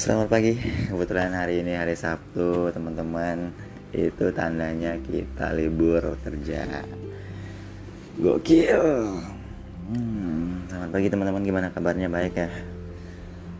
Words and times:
Selamat 0.00 0.32
pagi, 0.32 0.56
kebetulan 0.88 1.36
hari 1.36 1.60
ini 1.60 1.76
hari 1.76 1.92
Sabtu 1.92 2.72
teman-teman. 2.72 3.52
Itu 3.92 4.32
tandanya 4.32 4.96
kita 4.96 5.52
libur 5.52 6.16
kerja. 6.24 6.88
Gokil. 8.16 8.80
Hmm, 9.92 10.64
Selamat 10.72 10.96
pagi 10.96 11.12
teman-teman, 11.12 11.44
gimana 11.44 11.68
kabarnya? 11.68 12.08
Baik 12.08 12.32
ya? 12.32 12.48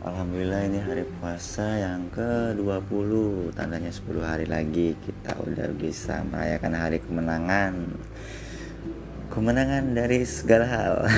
Alhamdulillah 0.01 0.65
ini 0.65 0.81
hari 0.81 1.05
puasa 1.21 1.77
yang 1.77 2.09
ke-20 2.09 3.13
Tandanya 3.53 3.93
10 3.93 4.25
hari 4.25 4.49
lagi. 4.49 4.97
Kita 4.97 5.45
udah 5.45 5.69
bisa 5.77 6.25
merayakan 6.25 6.73
hari 6.73 7.05
kemenangan. 7.05 8.01
Kemenangan 9.29 9.93
dari 9.93 10.25
segala 10.25 10.67
hal. 10.73 10.95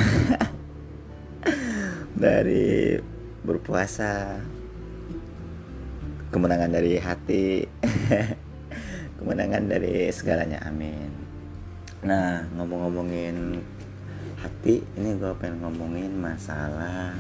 Dari 2.19 2.99
berpuasa 3.47 4.43
kemenangan 6.33 6.73
dari 6.73 6.97
hati 6.97 7.69
kemenangan 9.21 9.69
dari 9.69 10.09
segalanya 10.09 10.65
amin. 10.65 11.13
Nah 12.09 12.49
ngomong-ngomongin 12.57 13.61
hati 14.41 14.83
ini 14.99 15.15
gue 15.21 15.31
pengen 15.39 15.63
ngomongin 15.63 16.11
masalah 16.17 17.15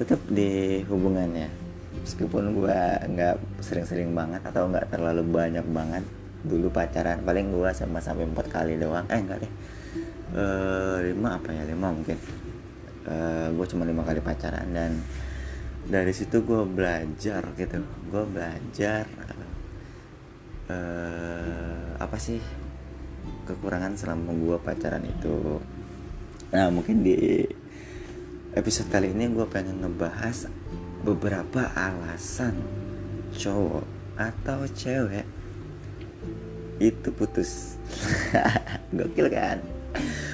tetap 0.00 0.18
di 0.32 0.80
hubungannya. 0.88 1.52
Meskipun 2.02 2.56
gue 2.56 2.80
nggak 3.14 3.62
sering-sering 3.62 4.16
banget 4.16 4.42
atau 4.42 4.66
nggak 4.66 4.90
terlalu 4.90 5.22
banyak 5.28 5.66
banget 5.68 6.02
dulu 6.42 6.74
pacaran 6.74 7.22
paling 7.22 7.54
gue 7.54 7.70
sama 7.70 8.02
sampai 8.02 8.26
empat 8.26 8.48
kali 8.50 8.80
doang. 8.80 9.06
Eh 9.12 9.20
enggak 9.20 9.46
deh. 9.46 9.52
E, 10.34 10.44
lima 11.12 11.38
apa 11.38 11.54
ya? 11.54 11.62
Lima 11.68 11.94
mungkin. 11.94 12.18
E, 13.06 13.14
eh, 13.14 13.46
gue 13.54 13.66
cuma 13.70 13.86
lima 13.86 14.02
kali 14.02 14.18
pacaran 14.18 14.66
dan 14.74 14.98
dari 15.86 16.12
situ 16.14 16.42
gue 16.46 16.62
belajar 16.66 17.42
gitu. 17.58 17.82
Gue 18.10 18.24
belajar 18.26 19.06
uh, 20.70 21.98
apa 21.98 22.16
sih 22.18 22.38
kekurangan 23.46 23.98
selama 23.98 24.30
gue 24.34 24.56
pacaran 24.62 25.04
itu. 25.06 25.58
Nah 26.54 26.68
mungkin 26.70 27.02
di 27.02 27.42
episode 28.52 28.92
kali 28.92 29.10
ini 29.10 29.32
gue 29.32 29.46
pengen 29.48 29.82
ngebahas 29.82 30.46
beberapa 31.02 31.72
alasan 31.74 32.54
cowok 33.34 33.86
atau 34.20 34.68
cewek 34.70 35.26
itu 36.78 37.08
putus. 37.14 37.78
Gokil 38.96 39.30
kan? 39.30 39.58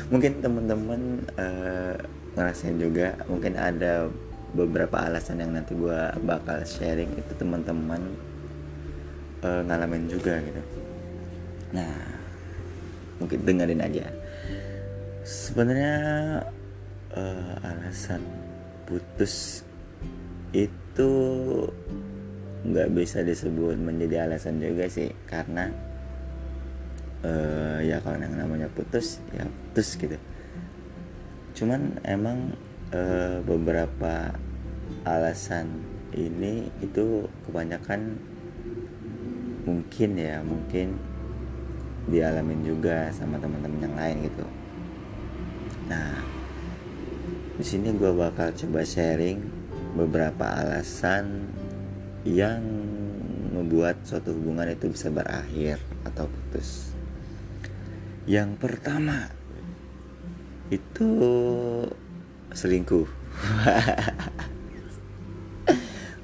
Mungkin 0.09 0.41
temen-temen 0.41 1.29
uh, 1.37 1.95
ngerasain 2.33 2.81
juga. 2.81 3.21
Mungkin 3.29 3.55
ada 3.55 4.09
beberapa 4.57 5.05
alasan 5.05 5.45
yang 5.45 5.53
nanti 5.53 5.77
gue 5.77 6.01
bakal 6.25 6.65
sharing 6.65 7.13
itu 7.21 7.33
teman-teman 7.37 8.01
uh, 9.45 9.61
ngalamin 9.65 10.09
juga 10.09 10.41
gitu. 10.41 10.63
Nah 11.77 11.93
mungkin 13.21 13.45
dengerin 13.45 13.83
aja. 13.85 14.07
Sebenarnya 15.27 15.97
uh, 17.13 17.55
alasan 17.61 18.25
putus 18.89 19.67
itu 20.57 21.13
nggak 22.65 22.89
bisa 22.97 23.21
disebut 23.23 23.77
menjadi 23.77 24.27
alasan 24.27 24.59
juga 24.59 24.89
sih 24.89 25.13
karena 25.29 25.71
uh, 27.23 27.79
ya 27.85 28.01
kalau 28.01 28.19
yang 28.19 28.35
namanya 28.35 28.73
putus 28.73 29.21
ya 29.37 29.45
putus 29.45 29.95
gitu. 30.01 30.17
Cuman 31.53 32.01
emang 32.07 32.57
uh, 32.93 33.41
beberapa 33.45 34.33
alasan 35.05 35.85
ini 36.17 36.73
itu 36.81 37.29
kebanyakan 37.49 38.17
mungkin 39.69 40.11
ya 40.17 40.41
mungkin 40.41 40.97
dialamin 42.09 42.65
juga 42.65 43.13
sama 43.13 43.37
teman-teman 43.37 43.85
yang 43.85 43.97
lain 43.97 44.17
gitu 44.25 44.47
nah 45.93 46.25
di 47.59 47.65
sini 47.67 47.93
gue 47.93 48.13
bakal 48.15 48.55
coba 48.55 48.87
sharing 48.87 49.43
beberapa 49.99 50.47
alasan 50.47 51.51
yang 52.23 52.63
membuat 53.51 54.07
suatu 54.07 54.31
hubungan 54.31 54.71
itu 54.71 54.95
bisa 54.95 55.11
berakhir 55.11 55.83
atau 56.07 56.31
putus. 56.31 56.95
Yang 58.31 58.63
pertama 58.63 59.33
itu 60.71 61.11
selingkuh. 62.53 63.09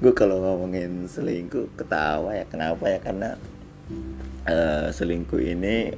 Gue 0.01 0.13
kalau 0.13 0.43
ngomongin 0.43 1.07
selingkuh 1.07 1.71
ketawa 1.79 2.35
ya. 2.35 2.45
Kenapa 2.45 2.83
ya? 2.89 2.99
Karena 3.01 3.29
uh, 4.45 4.87
selingkuh 4.91 5.41
ini 5.41 5.93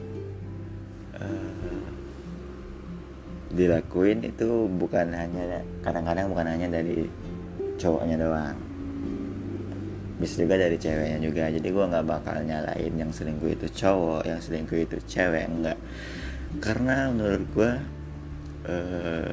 uh, 1.17 1.85
dilakuin 3.51 4.27
itu 4.27 4.69
bukan 4.77 5.11
hanya 5.15 5.63
kadang-kadang 5.81 6.29
bukan 6.31 6.47
hanya 6.47 6.67
dari 6.71 7.09
cowoknya 7.79 8.15
doang. 8.21 8.57
Bisa 10.17 10.41
juga 10.41 10.57
dari 10.57 10.77
ceweknya 10.77 11.19
juga. 11.21 11.49
Jadi 11.49 11.67
gue 11.69 11.85
nggak 11.87 12.05
bakal 12.05 12.41
nyalain 12.41 12.93
yang 12.93 13.11
selingkuh 13.13 13.53
itu 13.53 13.67
cowok 13.69 14.23
yang 14.25 14.39
selingkuh 14.41 14.79
itu 14.81 14.97
cewek 15.05 15.45
enggak 15.45 15.77
karena 16.63 17.11
menurut 17.11 17.43
gue 17.53 17.71
uh, 18.71 19.31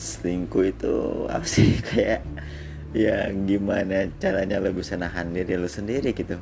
selingkuh 0.00 0.64
itu 0.64 0.94
apa 1.28 1.44
sih 1.44 1.76
kayak 1.92 2.24
ya 2.96 3.28
gimana 3.44 4.08
caranya 4.16 4.56
lo 4.58 4.72
bisa 4.72 4.96
nahan 4.96 5.36
diri 5.36 5.60
lo 5.60 5.68
sendiri 5.68 6.16
gitu. 6.16 6.40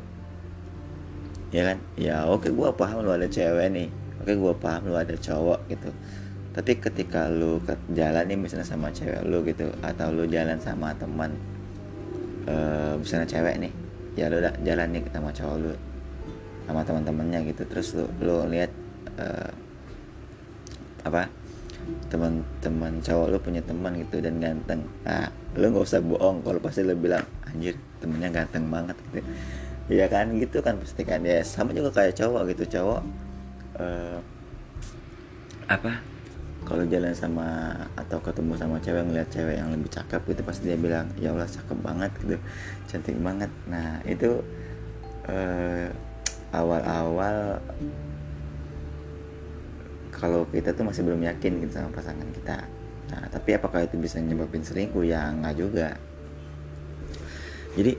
Ya 1.51 1.75
kan? 1.75 1.79
Ya 1.99 2.23
oke 2.31 2.55
gue 2.55 2.71
paham 2.79 3.03
lo 3.03 3.19
ada 3.19 3.27
cewek 3.27 3.69
nih. 3.75 3.89
Oke 4.23 4.39
gue 4.39 4.55
paham 4.55 4.89
lo 4.89 4.97
ada 4.97 5.19
cowok 5.19 5.67
gitu. 5.67 5.91
Tapi 6.55 6.73
ketika 6.79 7.27
lo 7.27 7.59
jalan 7.93 8.25
nih 8.31 8.39
misalnya 8.39 8.65
sama 8.65 8.95
cewek 8.95 9.27
lo 9.27 9.43
gitu 9.43 9.67
atau 9.83 10.15
lo 10.15 10.25
jalan 10.25 10.57
sama 10.63 10.95
teman 10.95 11.35
uh, 12.47 12.95
misalnya 12.99 13.29
cewek 13.29 13.55
nih 13.59 13.73
ya 14.19 14.27
lo 14.31 14.39
jalan 14.43 14.89
nih 14.95 15.03
sama 15.11 15.31
cowok 15.35 15.57
lo 15.67 15.73
sama 16.71 16.81
teman-temannya 16.87 17.51
gitu. 17.51 17.63
Terus 17.67 17.99
lo 17.99 18.07
lo 18.23 18.47
lihat 18.47 18.71
uh, 19.19 19.51
apa 21.03 21.38
teman-teman 22.09 23.01
cowok 23.05 23.27
lu 23.33 23.39
punya 23.41 23.63
teman 23.65 23.93
gitu 24.01 24.21
dan 24.25 24.41
ganteng. 24.41 24.85
Nah 25.05 25.29
lu 25.57 25.73
nggak 25.73 25.85
usah 25.85 26.01
bohong 26.01 26.41
kalau 26.45 26.61
pasti 26.61 26.85
lu 26.85 26.97
bilang 26.97 27.25
anjir 27.45 27.77
temennya 28.01 28.33
ganteng 28.33 28.69
banget 28.69 28.97
gitu. 29.11 29.21
Ya 29.89 30.07
kan? 30.09 30.33
Gitu 30.37 30.61
kan 30.61 30.77
pasti 30.81 31.03
kan. 31.05 31.21
Ya 31.25 31.41
sama 31.45 31.73
juga 31.73 31.93
kayak 31.93 32.17
cowok 32.17 32.43
gitu. 32.53 32.65
Cowok 32.79 33.01
uh, 33.81 34.19
apa? 35.69 36.01
Kalau 36.69 36.85
jalan 36.85 37.17
sama 37.17 37.73
atau 37.97 38.21
ketemu 38.21 38.53
sama 38.61 38.77
cewek 38.77 39.09
ngeliat 39.09 39.29
cewek 39.33 39.57
yang 39.57 39.73
lebih 39.73 39.89
cakep 39.89 40.21
gitu 40.29 40.43
pasti 40.45 40.69
dia 40.69 40.77
bilang 40.77 41.09
ya 41.17 41.33
Allah 41.33 41.49
cakep 41.49 41.79
banget 41.81 42.13
gitu. 42.21 42.37
Cantik 42.89 43.17
banget. 43.21 43.49
Nah 43.73 44.05
itu 44.05 44.45
uh, 45.29 45.89
awal-awal 46.53 47.61
kalau 50.19 50.45
kita 50.51 50.75
tuh 50.75 50.83
masih 50.83 51.07
belum 51.07 51.23
yakin 51.23 51.63
gitu 51.63 51.73
sama 51.79 51.95
pasangan 51.95 52.27
kita. 52.35 52.67
Nah 53.15 53.25
tapi 53.31 53.55
apakah 53.55 53.87
itu 53.87 53.97
bisa 53.97 54.19
nyebabin 54.19 54.67
selingkuh? 54.67 55.07
Ya 55.07 55.31
nggak 55.31 55.55
juga. 55.55 55.95
Jadi 57.79 57.95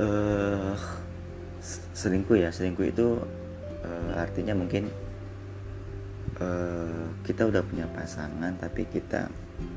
uh, 0.00 0.74
selingkuh 1.92 2.40
ya. 2.40 2.48
Selingkuh 2.48 2.88
itu 2.88 3.20
uh, 3.84 4.12
artinya 4.16 4.56
mungkin 4.56 4.88
uh, 6.40 7.04
kita 7.28 7.46
udah 7.46 7.60
punya 7.60 7.84
pasangan 7.92 8.56
tapi 8.56 8.88
kita 8.88 9.28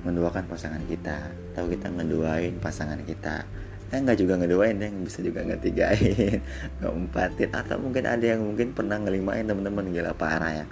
menduakan 0.07 0.47
pasangan 0.47 0.81
kita. 0.88 1.36
Atau 1.53 1.68
kita 1.68 1.91
ngeduain 1.91 2.57
pasangan 2.63 3.03
kita. 3.03 3.44
Eh 3.91 4.00
nggak 4.00 4.24
juga 4.24 4.39
ngeduain 4.39 4.79
deh. 4.79 4.89
Bisa 5.03 5.19
juga 5.19 5.44
ngetigain 5.44 6.39
ngeempatin 6.79 7.51
atau 7.51 7.75
mungkin 7.75 8.07
ada 8.07 8.24
yang 8.24 8.41
mungkin 8.41 8.71
pernah 8.71 8.97
ngelimain 9.03 9.44
teman-teman 9.44 9.91
gila 9.91 10.15
parah 10.15 10.63
ya 10.63 10.68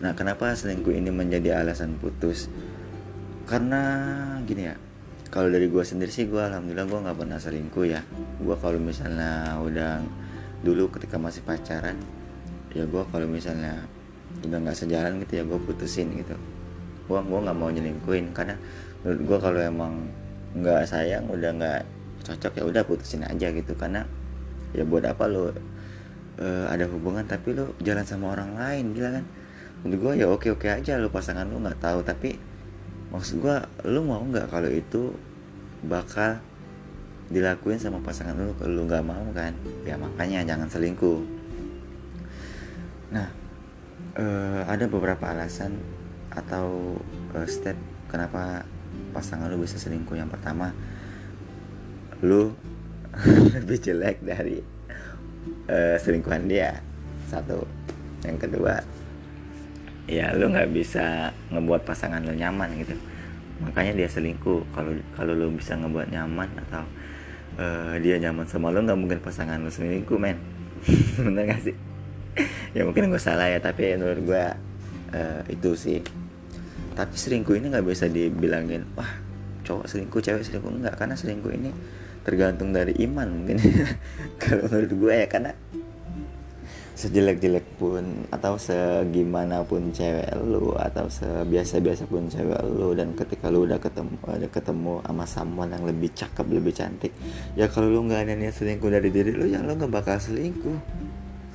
Nah, 0.00 0.16
kenapa 0.16 0.56
selingkuh 0.56 0.96
ini 0.96 1.12
menjadi 1.12 1.60
alasan 1.60 2.00
putus? 2.00 2.48
Karena 3.44 3.82
gini 4.46 4.70
ya, 4.70 4.76
kalau 5.28 5.52
dari 5.52 5.68
gue 5.68 5.84
sendiri 5.84 6.08
sih 6.08 6.26
gue 6.26 6.40
alhamdulillah 6.40 6.86
gue 6.88 7.00
nggak 7.04 7.18
pernah 7.18 7.38
selingkuh 7.38 7.84
ya. 7.84 8.00
Gue 8.40 8.56
kalau 8.56 8.80
misalnya 8.80 9.60
udah 9.60 10.00
dulu 10.64 10.88
ketika 10.94 11.20
masih 11.20 11.44
pacaran, 11.44 12.00
ya 12.72 12.88
gue 12.88 13.02
kalau 13.12 13.26
misalnya 13.28 13.84
udah 14.46 14.58
nggak 14.62 14.78
sejalan 14.78 15.20
gitu 15.26 15.40
ya 15.40 15.44
gue 15.44 15.58
putusin 15.62 16.08
gitu. 16.16 16.36
Gue 17.10 17.18
gue 17.20 17.38
nggak 17.42 17.56
mau 17.58 17.68
nyelingkuhin 17.68 18.32
karena 18.32 18.56
menurut 19.04 19.20
gue 19.26 19.38
kalau 19.38 19.60
emang 19.60 19.92
nggak 20.56 20.82
sayang 20.82 21.30
udah 21.30 21.50
nggak 21.54 21.80
cocok 22.26 22.52
ya 22.58 22.64
udah 22.66 22.82
putusin 22.84 23.22
aja 23.24 23.48
gitu 23.54 23.72
karena 23.78 24.04
ya 24.74 24.82
buat 24.84 25.06
apa 25.06 25.24
lo 25.26 25.54
uh, 26.40 26.66
ada 26.72 26.88
hubungan 26.88 27.22
tapi 27.28 27.52
lo 27.52 27.76
jalan 27.84 28.02
sama 28.02 28.32
orang 28.32 28.56
lain 28.56 28.96
gila 28.96 29.20
kan? 29.20 29.24
Menurut 29.84 30.00
gue 30.00 30.12
ya 30.24 30.26
oke 30.28 30.48
oke 30.56 30.66
aja 30.68 30.96
lu 30.96 31.12
pasangan 31.12 31.46
lu 31.46 31.60
nggak 31.60 31.80
tahu 31.80 32.00
tapi 32.04 32.36
maksud 33.12 33.40
gue 33.44 33.56
lu 33.88 34.00
mau 34.04 34.20
nggak 34.24 34.48
kalau 34.48 34.68
itu 34.72 35.12
bakal 35.84 36.40
dilakuin 37.30 37.78
sama 37.78 38.02
pasangan 38.02 38.34
lu 38.34 38.52
kalau 38.56 38.72
lu 38.72 38.82
nggak 38.88 39.04
mau 39.04 39.24
kan? 39.36 39.52
Ya 39.84 40.00
makanya 40.00 40.44
jangan 40.44 40.68
selingkuh. 40.68 41.20
Nah 43.12 43.28
uh, 44.16 44.62
ada 44.66 44.84
beberapa 44.88 45.30
alasan 45.30 45.76
atau 46.32 46.96
uh, 47.36 47.46
step 47.48 47.76
kenapa 48.08 48.64
pasangan 49.12 49.52
lu 49.52 49.60
bisa 49.60 49.76
selingkuh. 49.76 50.16
Yang 50.16 50.36
pertama 50.36 50.72
lu 52.20 52.52
lebih 53.56 53.78
jelek 53.80 54.22
dari 54.22 54.79
uh, 55.70 55.96
selingkuhan 56.02 56.50
dia. 56.50 56.82
Satu. 57.30 57.62
Yang 58.26 58.50
kedua 58.50 58.82
ya 60.10 60.34
lu 60.34 60.50
nggak 60.50 60.74
bisa 60.74 61.30
ngebuat 61.54 61.86
pasangan 61.86 62.18
lu 62.26 62.34
nyaman 62.34 62.74
gitu. 62.82 62.98
Makanya 63.62 63.94
dia 63.94 64.08
selingkuh. 64.10 64.66
Kalau 64.74 64.92
kalau 65.14 65.32
lu 65.32 65.54
bisa 65.54 65.78
ngebuat 65.78 66.10
nyaman 66.10 66.50
atau 66.66 66.82
uh, 67.62 67.94
dia 68.02 68.18
nyaman 68.18 68.44
sama 68.50 68.74
lo 68.74 68.82
nggak 68.82 68.98
mungkin 68.98 69.18
pasangan 69.22 69.62
lo 69.62 69.70
selingkuh 69.70 70.18
men. 70.18 70.36
Bener 71.24 71.46
gak 71.46 71.62
sih? 71.62 71.76
Ya 72.72 72.86
mungkin 72.86 73.10
gue 73.10 73.20
salah 73.20 73.50
ya 73.50 73.58
tapi 73.60 73.94
menurut 73.94 74.22
gue 74.26 74.44
uh, 75.14 75.40
itu 75.46 75.70
sih. 75.78 76.02
Tapi 76.98 77.14
selingkuh 77.14 77.54
ini 77.56 77.70
nggak 77.70 77.86
bisa 77.86 78.10
dibilangin 78.10 78.84
wah 78.98 79.08
cowok 79.62 79.86
selingkuh 79.86 80.20
cewek 80.20 80.42
selingkuh. 80.42 80.72
Enggak 80.74 80.98
karena 80.98 81.14
selingkuh 81.14 81.54
ini 81.54 81.70
tergantung 82.22 82.70
dari 82.70 82.94
iman 83.04 83.28
mungkin. 83.28 83.56
Kalau 84.42 84.68
menurut 84.68 84.92
gue 84.92 85.14
ya 85.14 85.26
karena 85.28 85.52
sejelek-jelek 87.00 87.80
pun 87.80 88.28
atau 88.28 88.60
segimana 88.60 89.64
pun 89.64 89.88
cewek 89.88 90.36
lu 90.44 90.76
atau 90.76 91.08
sebiasa-biasa 91.08 92.04
pun 92.04 92.28
cewek 92.28 92.60
lu 92.68 92.92
dan 92.92 93.16
ketika 93.16 93.48
lu 93.48 93.64
udah 93.64 93.80
ketemu 93.80 94.20
ada 94.28 94.44
ketemu 94.52 95.00
sama 95.00 95.24
someone 95.24 95.72
yang 95.72 95.88
lebih 95.88 96.12
cakep 96.12 96.44
lebih 96.44 96.76
cantik 96.76 97.08
ya 97.56 97.72
kalau 97.72 97.88
lu 97.88 98.04
nggak 98.04 98.28
ada 98.28 98.36
niat 98.36 98.52
selingkuh 98.52 98.92
dari 98.92 99.08
diri 99.08 99.32
lu 99.32 99.48
ya 99.48 99.64
lu 99.64 99.80
nggak 99.80 99.88
bakal 99.88 100.20
selingkuh. 100.20 100.76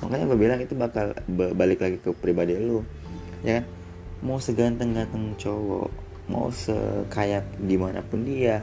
Makanya 0.02 0.24
gue 0.28 0.38
bilang 0.38 0.58
itu 0.60 0.74
bakal 0.74 1.14
balik 1.30 1.78
lagi 1.78 2.02
ke 2.02 2.10
pribadi 2.10 2.58
lu 2.58 2.82
ya 3.46 3.62
kan? 3.62 3.64
Mau 4.26 4.42
seganteng-ganteng 4.42 5.38
cowok 5.38 6.06
mau 6.26 6.50
sekaya 6.50 7.38
gimana 7.62 8.02
pun 8.02 8.26
dia 8.26 8.58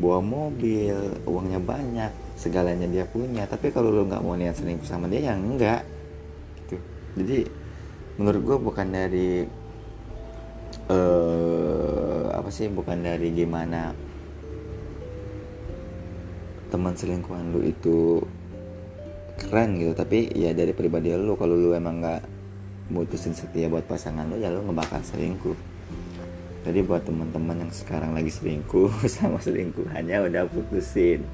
bawa 0.00 0.24
mobil 0.24 0.96
uangnya 1.28 1.60
banyak 1.60 2.12
segalanya 2.40 2.88
dia 2.88 3.04
punya. 3.04 3.44
Tapi 3.44 3.68
kalau 3.68 3.92
lo 3.92 4.08
nggak 4.08 4.24
mau 4.24 4.34
niat 4.34 4.56
selingkuh 4.56 4.88
sama 4.88 5.06
dia 5.06 5.30
yang 5.30 5.44
enggak 5.44 5.84
gitu. 6.64 6.80
Jadi 7.20 7.38
menurut 8.16 8.42
gue 8.42 8.58
bukan 8.58 8.86
dari 8.88 9.30
uh, 10.88 12.32
apa 12.32 12.48
sih 12.48 12.72
bukan 12.72 13.04
dari 13.04 13.28
gimana 13.36 13.92
teman 16.72 16.96
selingkuhan 16.96 17.52
lu 17.52 17.60
itu 17.68 18.24
keren 19.36 19.76
gitu. 19.76 19.92
Tapi 19.92 20.32
ya 20.32 20.56
dari 20.56 20.72
pribadi 20.72 21.12
lu 21.12 21.36
kalau 21.36 21.52
lu 21.52 21.76
emang 21.76 22.00
nggak 22.00 22.22
mutusin 22.90 23.36
setia 23.36 23.70
buat 23.70 23.86
pasangan 23.86 24.26
lu 24.26 24.40
ya 24.40 24.50
lu 24.50 24.64
nggak 24.64 24.78
bakal 24.80 25.00
selingkuh 25.04 25.69
jadi 26.60 26.84
buat 26.84 27.08
teman-teman 27.08 27.64
yang 27.64 27.72
sekarang 27.72 28.12
lagi 28.12 28.28
selingkuh 28.28 28.92
sama 29.14 29.40
selingkuhannya 29.40 30.28
udah 30.28 30.44
putusin. 30.44 31.24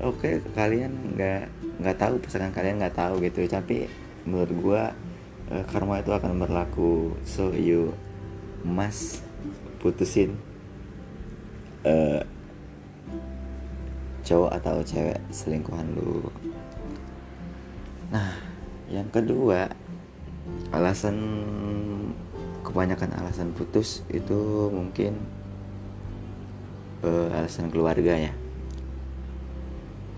Oke 0.00 0.40
okay, 0.40 0.54
kalian 0.56 1.18
nggak 1.18 1.50
nggak 1.82 1.96
tahu 1.98 2.16
pasangan 2.22 2.54
kalian 2.54 2.78
nggak 2.78 2.94
tahu 2.94 3.18
gitu. 3.26 3.42
Tapi 3.50 3.90
menurut 4.24 4.52
gue 4.54 4.82
uh, 5.50 5.64
karma 5.74 5.98
itu 5.98 6.14
akan 6.14 6.38
berlaku. 6.38 7.18
So 7.26 7.50
you 7.50 7.90
must 8.62 9.26
putusin 9.82 10.38
uh, 11.82 12.22
cowok 14.22 14.52
atau 14.62 14.76
cewek 14.86 15.18
selingkuhan 15.34 15.90
lu. 15.98 16.30
Nah 18.14 18.38
yang 18.86 19.10
kedua 19.10 19.74
alasan 20.70 21.18
kebanyakan 22.62 23.16
alasan 23.16 23.52
putus 23.52 24.04
itu 24.12 24.70
mungkin 24.72 25.16
uh, 27.04 27.28
alasan 27.34 27.72
keluarga 27.72 28.16
ya 28.16 28.32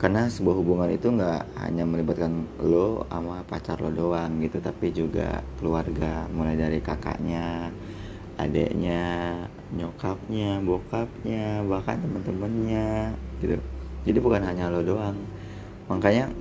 karena 0.02 0.26
sebuah 0.26 0.58
hubungan 0.58 0.90
itu 0.90 1.14
nggak 1.14 1.62
hanya 1.62 1.86
melibatkan 1.86 2.42
lo 2.58 3.06
sama 3.06 3.46
pacar 3.46 3.78
lo 3.78 3.94
doang 3.94 4.42
gitu 4.42 4.58
tapi 4.58 4.90
juga 4.90 5.46
keluarga 5.62 6.26
mulai 6.34 6.58
dari 6.58 6.82
kakaknya 6.82 7.70
adiknya 8.34 9.02
nyokapnya 9.70 10.58
bokapnya 10.58 11.62
bahkan 11.70 12.02
temen-temennya 12.02 13.14
gitu. 13.38 13.56
Jadi 14.02 14.18
bukan 14.18 14.42
hanya 14.42 14.74
lo 14.74 14.82
doang. 14.82 15.14
Makanya 15.86 16.34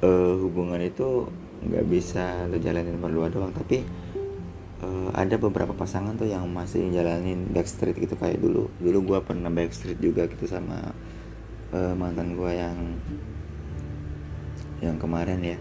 uh, 0.00 0.34
hubungan 0.40 0.80
itu 0.80 1.28
nggak 1.62 1.84
bisa 1.92 2.48
lo 2.48 2.56
jalanin 2.56 2.96
berdua 2.96 3.28
doang 3.28 3.52
tapi 3.52 3.84
uh, 4.82 5.10
ada 5.14 5.38
beberapa 5.38 5.72
pasangan 5.72 6.18
tuh 6.18 6.28
yang 6.28 6.44
masih 6.50 6.90
jalanin 6.90 7.48
backstreet 7.48 7.96
gitu 7.96 8.18
kayak 8.18 8.42
dulu. 8.42 8.68
Dulu 8.82 8.98
gue 9.14 9.18
pernah 9.22 9.48
backstreet 9.48 10.02
juga 10.02 10.26
gitu 10.26 10.44
sama 10.50 10.92
uh, 11.72 11.94
mantan 11.94 12.34
gue 12.34 12.50
yang 12.52 12.76
yang 14.82 14.96
kemarin 14.98 15.40
ya. 15.40 15.58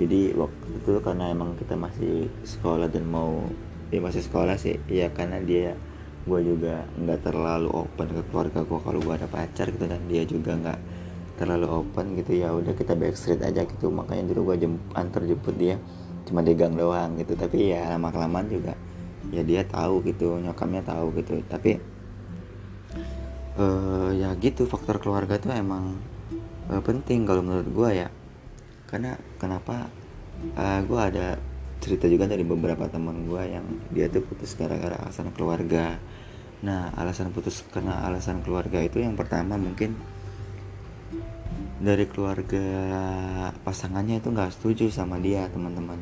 Jadi 0.00 0.32
waktu 0.32 0.66
itu 0.80 0.92
karena 1.04 1.28
emang 1.28 1.52
kita 1.60 1.76
masih 1.76 2.32
sekolah 2.48 2.88
dan 2.88 3.04
mau 3.04 3.44
ya 3.92 4.00
masih 4.00 4.24
sekolah 4.24 4.56
sih 4.56 4.80
ya 4.88 5.12
karena 5.12 5.36
dia 5.44 5.76
gue 6.24 6.40
juga 6.40 6.88
nggak 6.96 7.28
terlalu 7.28 7.68
open 7.68 8.08
ke 8.08 8.22
keluarga 8.32 8.64
gue 8.64 8.78
kalau 8.80 9.00
gue 9.04 9.14
ada 9.14 9.28
pacar 9.28 9.68
gitu 9.68 9.84
dan 9.84 10.00
dia 10.08 10.24
juga 10.24 10.56
nggak 10.56 10.80
terlalu 11.36 11.66
open 11.68 12.16
gitu 12.16 12.40
ya 12.40 12.56
udah 12.56 12.72
kita 12.72 12.96
backstreet 12.96 13.44
aja 13.44 13.68
gitu. 13.68 13.92
Makanya 13.92 14.32
dulu 14.32 14.56
gue 14.56 14.72
antar 14.96 15.28
jemput 15.28 15.56
dia 15.60 15.76
cuma 16.28 16.40
digang 16.44 16.74
doang 16.74 17.18
gitu. 17.18 17.34
Tapi 17.34 17.74
ya 17.74 17.92
lama 17.94 18.08
kelamaan 18.12 18.48
juga 18.48 18.74
ya 19.30 19.42
dia 19.46 19.62
tahu 19.64 20.02
gitu 20.06 20.38
nyokamnya 20.38 20.82
tahu 20.84 21.14
gitu. 21.18 21.40
Tapi 21.46 21.78
uh, 23.58 24.10
ya 24.14 24.34
gitu 24.38 24.68
faktor 24.68 24.98
keluarga 24.98 25.38
tuh 25.38 25.52
emang 25.54 25.98
uh, 26.70 26.82
penting 26.82 27.24
kalau 27.28 27.42
menurut 27.44 27.68
gue 27.68 27.90
ya. 28.06 28.08
Karena 28.90 29.16
kenapa 29.40 29.88
uh, 30.56 30.60
eh, 30.60 30.80
gue 30.84 31.00
ada 31.00 31.26
cerita 31.82 32.06
juga 32.06 32.30
dari 32.30 32.46
beberapa 32.46 32.86
teman 32.86 33.26
gue 33.26 33.42
yang 33.42 33.66
dia 33.90 34.06
tuh 34.06 34.22
putus 34.22 34.54
gara-gara 34.54 34.94
alasan 35.02 35.34
keluarga. 35.34 35.98
Nah 36.62 36.94
alasan 36.94 37.34
putus 37.34 37.66
karena 37.74 38.06
alasan 38.06 38.38
keluarga 38.46 38.78
itu 38.78 39.02
yang 39.02 39.18
pertama 39.18 39.58
mungkin 39.58 39.98
dari 41.82 42.06
keluarga 42.06 42.62
pasangannya 43.66 44.22
itu 44.22 44.30
nggak 44.30 44.54
setuju 44.54 44.86
sama 44.94 45.18
dia 45.18 45.50
teman-teman. 45.50 45.98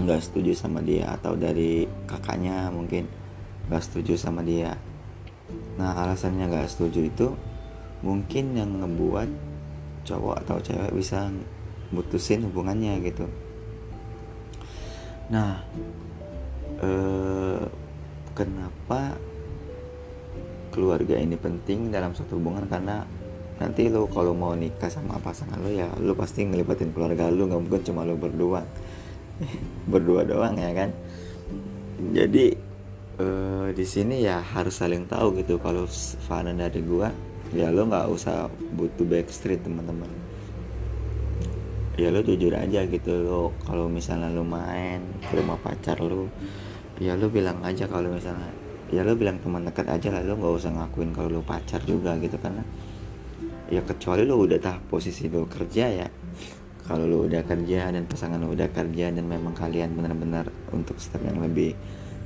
Nggak 0.00 0.24
setuju 0.24 0.56
sama 0.56 0.80
dia 0.80 1.12
atau 1.12 1.36
dari 1.36 1.84
kakaknya 2.08 2.72
mungkin 2.72 3.04
nggak 3.68 3.84
setuju 3.84 4.16
sama 4.16 4.40
dia. 4.40 4.72
Nah 5.76 5.92
alasannya 5.92 6.48
gak 6.48 6.72
setuju 6.72 7.12
itu 7.12 7.28
mungkin 8.00 8.56
yang 8.56 8.80
ngebuat 8.80 9.28
cowok 10.08 10.36
atau 10.42 10.56
cewek 10.64 10.92
bisa 10.96 11.28
mutusin 11.92 12.48
hubungannya 12.48 12.96
gitu. 13.04 13.28
Nah 15.28 15.60
eh, 16.80 17.62
kenapa 18.32 19.20
keluarga 20.72 21.20
ini 21.20 21.36
penting 21.36 21.92
dalam 21.92 22.16
suatu 22.16 22.40
hubungan? 22.40 22.64
Karena 22.64 23.04
nanti 23.60 23.92
lo 23.92 24.08
kalau 24.08 24.32
mau 24.32 24.56
nikah 24.56 24.88
sama 24.88 25.20
pasangan 25.20 25.60
lo 25.60 25.68
ya 25.68 25.88
lo 26.00 26.16
pasti 26.16 26.46
ngelibatin 26.46 26.94
keluarga 26.94 27.28
lo 27.28 27.48
nggak 27.48 27.60
mungkin 27.60 27.82
cuma 27.84 28.06
lo 28.06 28.16
berdua. 28.16 28.64
Berdua 29.92 30.22
doang 30.22 30.54
ya 30.54 30.70
kan? 30.70 30.90
Jadi 32.14 32.54
uh, 33.18 33.68
di 33.74 33.84
sini 33.86 34.22
ya 34.22 34.38
harus 34.38 34.78
saling 34.78 35.06
tahu 35.10 35.38
gitu. 35.42 35.58
Kalau 35.58 35.86
Fana 36.26 36.54
dari 36.54 36.82
gua 36.82 37.10
ya 37.52 37.68
lo 37.68 37.84
nggak 37.84 38.08
usah 38.08 38.48
butuh 38.72 39.04
backstreet 39.04 39.60
teman-teman. 39.60 40.08
Ya 42.00 42.08
lo 42.08 42.24
jujur 42.24 42.56
aja 42.56 42.88
gitu 42.88 43.12
lo 43.20 43.52
kalau 43.68 43.84
misalnya 43.84 44.32
lo 44.32 44.40
main 44.40 45.04
ke 45.20 45.36
rumah 45.36 45.60
pacar 45.60 46.00
lo 46.00 46.32
ya 46.96 47.12
lo 47.20 47.28
bilang 47.28 47.60
aja 47.60 47.84
kalau 47.84 48.08
misalnya 48.08 48.48
ya 48.88 49.04
lo 49.04 49.12
bilang 49.12 49.36
teman 49.44 49.68
dekat 49.68 49.88
aja 49.92 50.08
lah 50.08 50.24
lo 50.24 50.40
nggak 50.40 50.54
usah 50.56 50.72
ngakuin 50.72 51.12
kalau 51.12 51.28
lo 51.28 51.42
pacar 51.44 51.84
juga 51.84 52.16
gitu. 52.16 52.40
Karena 52.40 52.64
ya 53.72 53.80
kecuali 53.80 54.28
lo 54.28 54.36
udah 54.36 54.60
tah 54.60 54.76
posisi 54.84 55.32
lo 55.32 55.48
kerja 55.48 55.84
ya. 55.88 56.08
Kalau 56.84 57.08
lo 57.08 57.24
udah 57.24 57.40
kerja 57.40 57.88
dan 57.88 58.04
pasangan 58.04 58.36
lo 58.36 58.52
udah 58.52 58.68
kerja 58.68 59.08
dan 59.08 59.24
memang 59.24 59.56
kalian 59.56 59.96
benar-benar 59.96 60.52
untuk 60.76 61.00
step 61.00 61.24
yang 61.24 61.40
lebih 61.40 61.72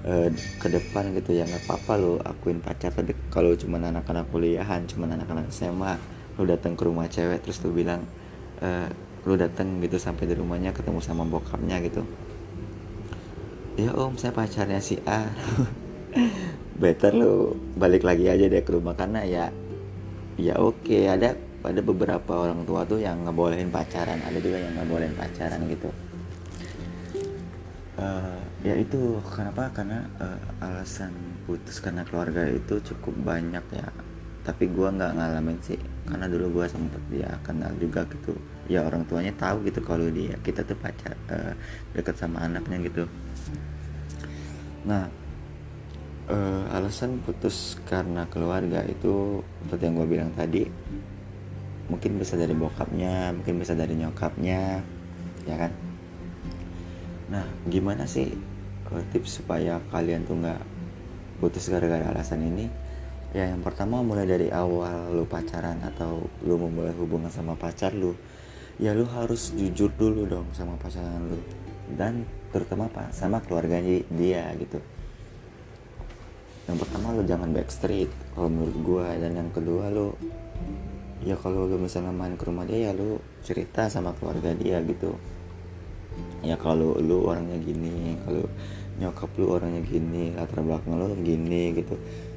uh, 0.03 0.27
ke 0.35 0.67
depan 0.67 1.15
gitu 1.15 1.39
ya 1.39 1.47
nggak 1.47 1.71
apa-apa 1.71 1.93
lo 2.03 2.13
akuin 2.19 2.59
pacar. 2.59 2.91
Tapi 2.91 3.15
kalau 3.31 3.55
cuma 3.55 3.79
anak-anak 3.79 4.27
kuliahan 4.35 4.91
cuma 4.91 5.07
anak-anak 5.07 5.47
SMA 5.55 5.95
lo 6.37 6.43
datang 6.43 6.75
ke 6.75 6.83
rumah 6.83 7.07
cewek 7.07 7.47
terus 7.47 7.63
lo 7.63 7.71
bilang 7.71 8.03
uh, 8.59 8.91
lo 9.23 9.35
datang 9.39 9.79
gitu 9.79 10.03
sampai 10.03 10.27
di 10.27 10.35
rumahnya 10.35 10.75
ketemu 10.75 10.99
sama 10.99 11.23
bokapnya 11.23 11.79
gitu. 11.87 12.03
Ya 13.79 13.95
om 13.95 14.19
saya 14.19 14.35
pacarnya 14.35 14.83
si 14.83 14.99
A. 15.07 15.31
Better 16.83 17.13
lu 17.13 17.55
balik 17.77 18.03
lagi 18.03 18.27
aja 18.27 18.49
deh 18.49 18.65
ke 18.65 18.73
rumah 18.73 18.97
karena 18.97 19.21
ya 19.25 19.53
ya 20.37 20.55
oke. 20.61 20.85
Okay, 20.85 21.09
ada 21.09 21.35
ada 21.67 21.81
beberapa 21.83 22.33
orang 22.47 22.63
tua 22.63 22.87
tuh 22.87 23.03
yang 23.03 23.27
ngebolehin 23.27 23.73
pacaran. 23.73 24.21
Ada 24.23 24.39
juga 24.39 24.59
yang 24.63 24.75
ngebolehin 24.79 25.17
pacaran 25.19 25.61
gitu. 25.67 25.91
Uh, 27.97 28.39
ya 28.61 28.77
itu 28.77 29.19
kenapa? 29.25 29.73
Karena 29.73 30.05
uh, 30.21 30.39
alasan 30.63 31.11
putus 31.49 31.81
karena 31.81 32.05
keluarga 32.05 32.45
itu 32.47 32.79
cukup 32.93 33.17
banyak 33.25 33.65
ya. 33.73 33.89
Tapi 34.47 34.71
gue 34.71 34.89
nggak 34.95 35.13
ngalamin 35.17 35.59
sih. 35.65 35.81
Karena 36.07 36.31
dulu 36.31 36.63
gue 36.63 36.67
sempet 36.71 37.03
dia 37.11 37.35
kenal 37.43 37.75
juga 37.81 38.07
gitu. 38.07 38.37
Ya 38.71 38.87
orang 38.87 39.03
tuanya 39.09 39.35
tahu 39.35 39.67
gitu 39.67 39.83
kalau 39.83 40.07
dia 40.13 40.39
kita 40.45 40.63
tuh 40.63 40.79
pacar 40.79 41.19
uh, 41.33 41.57
deket 41.97 42.15
sama 42.15 42.47
anaknya 42.47 42.79
gitu. 42.87 43.11
Nah 44.87 45.26
uh, 46.31 46.65
alasan 46.75 47.23
putus 47.23 47.79
karena 47.87 48.27
keluarga 48.31 48.83
itu 48.87 49.43
seperti 49.67 49.83
yang 49.87 49.95
gue 49.99 50.09
bilang 50.09 50.33
tadi. 50.35 50.63
Mungkin 51.87 52.19
bisa 52.19 52.35
dari 52.35 52.51
bokapnya 52.51 53.31
mungkin 53.31 53.63
bisa 53.63 53.79
dari 53.79 53.95
nyokapnya 53.95 54.83
ya 55.47 55.57
kan? 55.57 55.73
Nah 57.31 57.47
gimana 57.71 58.05
sih 58.07 58.35
uh, 58.91 59.05
tips 59.15 59.43
supaya 59.43 59.79
kalian 59.95 60.27
tuh 60.27 60.39
nggak 60.43 60.61
putus 61.39 61.71
gara-gara 61.71 62.11
alasan 62.11 62.43
ini? 62.43 62.67
Ya 63.31 63.53
yang 63.53 63.63
pertama 63.63 64.03
mulai 64.03 64.27
dari 64.27 64.49
awal 64.51 65.15
lu 65.15 65.27
pacaran 65.29 65.79
atau 65.83 66.27
lu 66.43 66.55
memulai 66.59 66.95
hubungan 66.97 67.31
sama 67.31 67.55
pacar 67.55 67.95
lu 67.95 68.17
ya 68.83 68.93
lu 68.93 69.07
harus 69.09 69.55
jujur 69.55 69.89
dulu 69.95 70.27
dong 70.27 70.49
sama 70.51 70.75
pasangan 70.79 71.23
lu. 71.23 71.39
Dan 71.87 72.27
terutama 72.51 72.91
apa 72.91 73.15
sama 73.15 73.39
keluarganya 73.39 74.03
dia 74.11 74.51
gitu 74.59 74.83
yang 76.67 76.77
pertama 76.83 77.15
lo 77.15 77.23
jangan 77.23 77.55
backstreet 77.55 78.11
kalau 78.35 78.51
menurut 78.51 78.77
gue 78.83 79.07
dan 79.23 79.33
yang 79.39 79.51
kedua 79.55 79.87
lo 79.87 80.19
ya 81.23 81.39
kalau 81.39 81.71
lo 81.71 81.79
misalnya 81.79 82.11
main 82.11 82.35
ke 82.35 82.43
rumah 82.43 82.67
dia 82.67 82.91
ya 82.91 82.93
lo 82.93 83.23
cerita 83.47 83.87
sama 83.87 84.11
keluarga 84.19 84.51
dia 84.55 84.83
gitu. 84.83 85.15
Ya 86.43 86.59
kalau 86.59 86.99
lo 86.99 87.27
orangnya 87.27 87.59
gini 87.63 88.19
kalau 88.27 88.51
nyokap 88.99 89.31
lo 89.39 89.47
orangnya 89.59 89.83
gini 89.87 90.35
latar 90.35 90.63
belakang 90.63 90.99
lo 90.99 91.15
gini 91.15 91.71
gitu. 91.71 91.95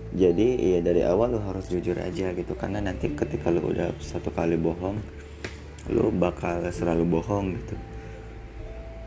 Jadi 0.09 0.77
ya 0.77 0.79
dari 0.81 1.01
awal 1.05 1.37
lo 1.37 1.39
harus 1.41 1.65
jujur 1.69 1.97
aja 1.97 2.29
gitu. 2.33 2.53
Karena 2.53 2.85
nanti 2.85 3.09
ketika 3.13 3.49
lo 3.49 3.65
udah 3.65 3.93
satu 3.97 4.29
kali 4.29 4.57
bohong 4.61 4.97
lo 5.89 6.13
bakal 6.13 6.61
selalu 6.69 7.05
bohong 7.05 7.57
gitu. 7.57 7.75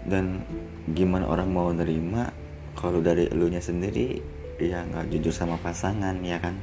Dan 0.02 0.42
gimana 0.90 1.30
orang 1.30 1.46
mau 1.46 1.70
nerima 1.70 2.26
kalau 2.74 2.98
dari 2.98 3.30
elunya 3.30 3.62
sendiri 3.62 4.41
ya 4.60 4.84
nggak 4.84 5.08
jujur 5.12 5.32
sama 5.32 5.56
pasangan 5.60 6.16
ya 6.24 6.40
kan? 6.40 6.56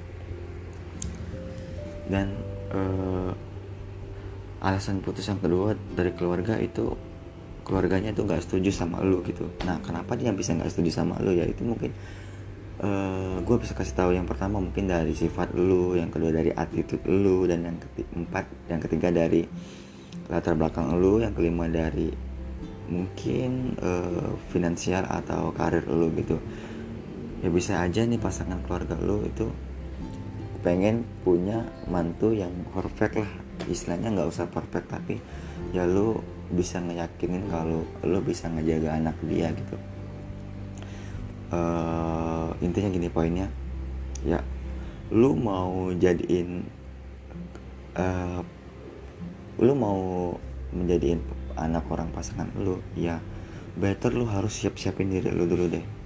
Dan 2.10 2.34
uh, 2.74 3.32
alasan 4.60 5.00
putus 5.00 5.30
yang 5.30 5.40
kedua 5.40 5.78
dari 5.96 6.12
keluarga 6.14 6.60
itu 6.60 6.94
keluarganya 7.64 8.10
itu 8.10 8.26
nggak 8.26 8.42
setuju 8.42 8.74
sama 8.74 9.00
lu 9.06 9.22
gitu. 9.22 9.46
Nah 9.64 9.78
kenapa 9.86 10.18
dia 10.18 10.34
bisa 10.34 10.58
nggak 10.58 10.74
setuju 10.74 10.90
sama 10.90 11.22
lu? 11.22 11.38
Ya 11.38 11.46
itu 11.46 11.62
mungkin 11.62 11.94
uh, 12.82 12.88
eh, 12.88 13.36
gue 13.44 13.58
bisa 13.60 13.76
kasih 13.76 13.96
tahu 13.96 14.12
yang 14.16 14.26
pertama 14.26 14.58
mungkin 14.58 14.90
dari 14.90 15.14
sifat 15.14 15.54
lu 15.56 15.96
yang 15.96 16.10
kedua 16.10 16.32
dari 16.32 16.52
attitude 16.52 17.04
lu 17.08 17.46
dan 17.46 17.68
yang 17.68 17.78
keempat 17.78 18.46
yang 18.72 18.82
ketiga 18.82 19.10
dari 19.14 19.46
latar 20.32 20.56
belakang 20.56 20.96
lu 20.98 21.20
yang 21.22 21.34
kelima 21.36 21.68
dari 21.68 22.10
mungkin 22.90 23.78
uh, 23.78 24.34
finansial 24.50 25.06
atau 25.06 25.54
karir 25.54 25.86
lu 25.86 26.10
gitu 26.18 26.42
ya 27.40 27.50
bisa 27.52 27.80
aja 27.80 28.04
nih 28.04 28.20
pasangan 28.20 28.60
keluarga 28.68 29.00
lo 29.00 29.24
itu 29.24 29.48
pengen 30.60 31.08
punya 31.24 31.64
mantu 31.88 32.36
yang 32.36 32.52
perfect 32.76 33.24
lah. 33.24 33.32
Istilahnya 33.68 34.12
nggak 34.12 34.30
usah 34.30 34.48
perfect 34.52 34.92
tapi 34.92 35.20
ya 35.72 35.88
lo 35.88 36.20
bisa 36.50 36.82
ngeyakinin 36.84 37.48
kalau 37.48 37.86
lo 38.04 38.20
bisa 38.20 38.52
ngejaga 38.52 39.00
anak 39.00 39.16
dia 39.24 39.52
gitu. 39.56 39.76
Uh, 41.50 42.54
intinya 42.60 42.92
gini 42.92 43.08
poinnya. 43.08 43.48
Ya 44.24 44.44
lu 45.10 45.34
mau 45.34 45.90
jadiin 45.96 46.68
uh, 47.98 48.42
lu 49.58 49.74
mau 49.74 50.36
menjadiin 50.70 51.18
anak 51.58 51.90
orang 51.90 52.14
pasangan 52.14 52.48
lu 52.62 52.78
ya 52.94 53.18
better 53.74 54.14
lu 54.14 54.30
harus 54.30 54.54
siap-siapin 54.54 55.10
diri 55.10 55.34
lu 55.34 55.50
dulu 55.50 55.66
deh 55.66 55.99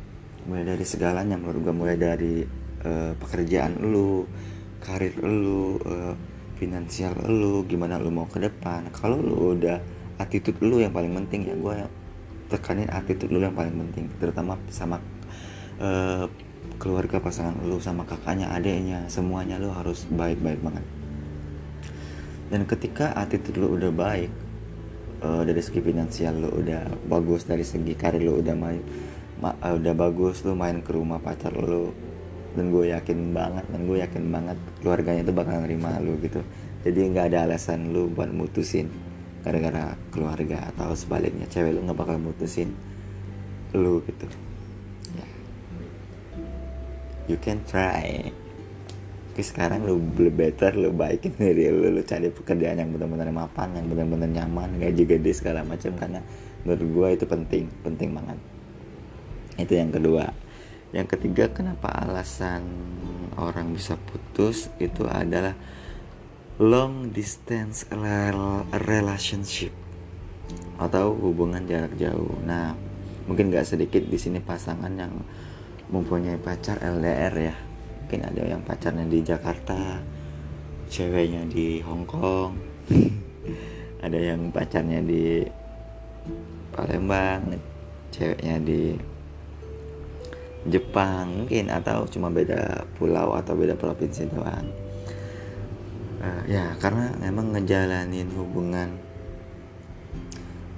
mulai 0.48 0.64
dari 0.68 0.86
segalanya 0.86 1.36
menurut 1.40 1.60
gue 1.64 1.76
mulai 1.76 1.96
dari 1.96 2.44
uh, 2.84 3.12
pekerjaan 3.16 3.80
lu 3.80 4.28
karir 4.84 5.16
lu 5.24 5.80
uh, 5.88 6.14
finansial 6.60 7.16
lu 7.28 7.64
gimana 7.68 8.00
lu 8.00 8.12
mau 8.12 8.28
ke 8.28 8.40
depan. 8.40 8.92
Kalau 8.92 9.20
lu 9.20 9.56
udah 9.56 9.80
attitude 10.20 10.60
lu 10.62 10.84
yang 10.84 10.92
paling 10.92 11.12
penting 11.24 11.48
ya 11.50 11.56
gue 11.56 11.76
tekanin 12.52 12.92
attitude 12.92 13.32
lu 13.32 13.42
yang 13.42 13.56
paling 13.56 13.74
penting 13.74 14.12
terutama 14.22 14.60
sama 14.70 15.00
uh, 15.80 16.28
keluarga 16.78 17.20
pasangan 17.24 17.56
lu 17.64 17.80
sama 17.80 18.04
kakaknya 18.04 18.52
adiknya 18.52 19.08
semuanya 19.08 19.60
lu 19.60 19.72
harus 19.72 20.04
baik-baik 20.12 20.60
banget. 20.60 20.86
Dan 22.52 22.70
ketika 22.70 23.16
attitude 23.18 23.58
lu 23.58 23.80
udah 23.80 23.90
baik 23.90 24.30
uh, 25.24 25.42
dari 25.48 25.62
segi 25.64 25.80
finansial 25.80 26.38
lu 26.38 26.50
udah 26.52 27.08
bagus 27.08 27.48
dari 27.48 27.64
segi 27.64 27.96
karir 27.96 28.22
lu 28.22 28.44
udah 28.44 28.56
baik 28.60 28.84
uh, 29.52 29.74
udah 29.76 29.92
bagus 29.92 30.48
lu 30.48 30.56
main 30.56 30.80
ke 30.80 30.96
rumah 30.96 31.20
pacar 31.20 31.52
lu. 31.52 31.92
Dan 32.54 32.70
gue 32.70 32.94
yakin 32.94 33.34
banget 33.34 33.66
dan 33.68 33.82
gue 33.90 33.98
yakin 33.98 34.24
banget 34.30 34.58
keluarganya 34.80 35.26
tuh 35.26 35.36
bakal 35.36 35.60
nerima 35.66 36.00
lu 36.00 36.16
gitu. 36.24 36.40
Jadi 36.88 37.00
nggak 37.12 37.34
ada 37.34 37.50
alasan 37.50 37.92
lu 37.92 38.08
buat 38.14 38.32
mutusin 38.32 38.88
gara-gara 39.44 40.00
keluarga 40.14 40.72
atau 40.72 40.96
sebaliknya. 40.96 41.50
Cewek 41.50 41.76
lu 41.76 41.84
nggak 41.84 42.00
bakal 42.00 42.16
mutusin 42.22 42.72
lu 43.76 44.00
gitu. 44.06 44.30
Ya. 45.18 45.28
You 47.28 47.38
can 47.42 47.60
try. 47.68 48.32
Tapi 49.34 49.42
sekarang 49.42 49.90
lu 49.90 49.98
better 50.30 50.78
lu 50.78 50.94
baikin 50.94 51.34
diri 51.42 51.74
lu 51.74 51.90
lu 51.90 52.06
cari 52.06 52.30
pekerjaan 52.30 52.86
yang 52.86 52.94
benar-benar 52.94 53.34
mapan 53.34 53.74
yang 53.74 53.90
benar-benar 53.90 54.30
nyaman 54.30 54.78
gaji 54.78 55.04
gede 55.10 55.32
segala 55.34 55.66
macam. 55.66 55.98
Karena 55.98 56.22
menurut 56.64 56.86
gue 56.86 57.08
itu 57.18 57.26
penting 57.26 57.66
penting 57.82 58.14
banget 58.14 58.38
itu 59.58 59.74
yang 59.78 59.94
kedua. 59.94 60.32
Yang 60.94 61.18
ketiga 61.18 61.50
kenapa 61.50 61.90
alasan 61.90 62.62
orang 63.38 63.74
bisa 63.74 63.98
putus 63.98 64.70
itu 64.78 65.10
adalah 65.10 65.58
long 66.62 67.10
distance 67.10 67.90
relationship 68.86 69.74
atau 70.78 71.18
hubungan 71.18 71.66
jarak 71.66 71.98
jauh. 71.98 72.38
Nah 72.46 72.78
mungkin 73.26 73.50
gak 73.50 73.66
sedikit 73.66 74.06
di 74.06 74.20
sini 74.20 74.38
pasangan 74.38 74.94
yang 74.94 75.14
mempunyai 75.90 76.38
pacar 76.38 76.78
LDR 76.78 77.34
ya. 77.38 77.56
Mungkin 78.06 78.22
ada 78.30 78.42
yang 78.46 78.62
pacarnya 78.62 79.10
di 79.10 79.20
Jakarta 79.26 79.98
ceweknya 80.94 81.50
di 81.50 81.82
Hong 81.82 82.06
Kong 82.06 82.54
ada 84.06 84.20
yang 84.20 84.54
pacarnya 84.54 85.02
di 85.02 85.42
Palembang 86.70 87.58
ceweknya 88.14 88.62
di 88.62 88.94
Jepang 90.64 91.44
mungkin 91.44 91.68
atau 91.68 92.08
cuma 92.08 92.32
beda 92.32 92.88
pulau 92.96 93.36
atau 93.36 93.52
beda 93.52 93.76
provinsi 93.76 94.32
doang. 94.32 94.68
Uh, 96.24 96.44
ya 96.48 96.72
karena 96.80 97.12
memang 97.20 97.52
ngejalanin 97.52 98.32
hubungan 98.32 98.96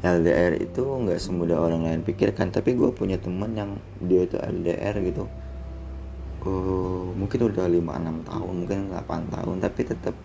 LDR 0.02 0.58
itu 0.58 0.82
nggak 0.82 1.22
semudah 1.22 1.62
orang 1.62 1.86
lain 1.86 2.02
pikirkan. 2.02 2.50
Tapi 2.50 2.74
gue 2.74 2.90
punya 2.94 3.22
temen 3.22 3.54
yang 3.54 3.72
dia 4.02 4.26
itu 4.26 4.38
LDR 4.42 4.98
gitu. 5.06 5.30
Uh, 6.46 7.10
mungkin 7.18 7.50
udah 7.50 7.66
5-6 7.66 8.30
tahun 8.30 8.54
mungkin 8.66 8.80
8 8.90 9.34
tahun. 9.34 9.56
Tapi 9.62 9.82
tetap 9.86 10.16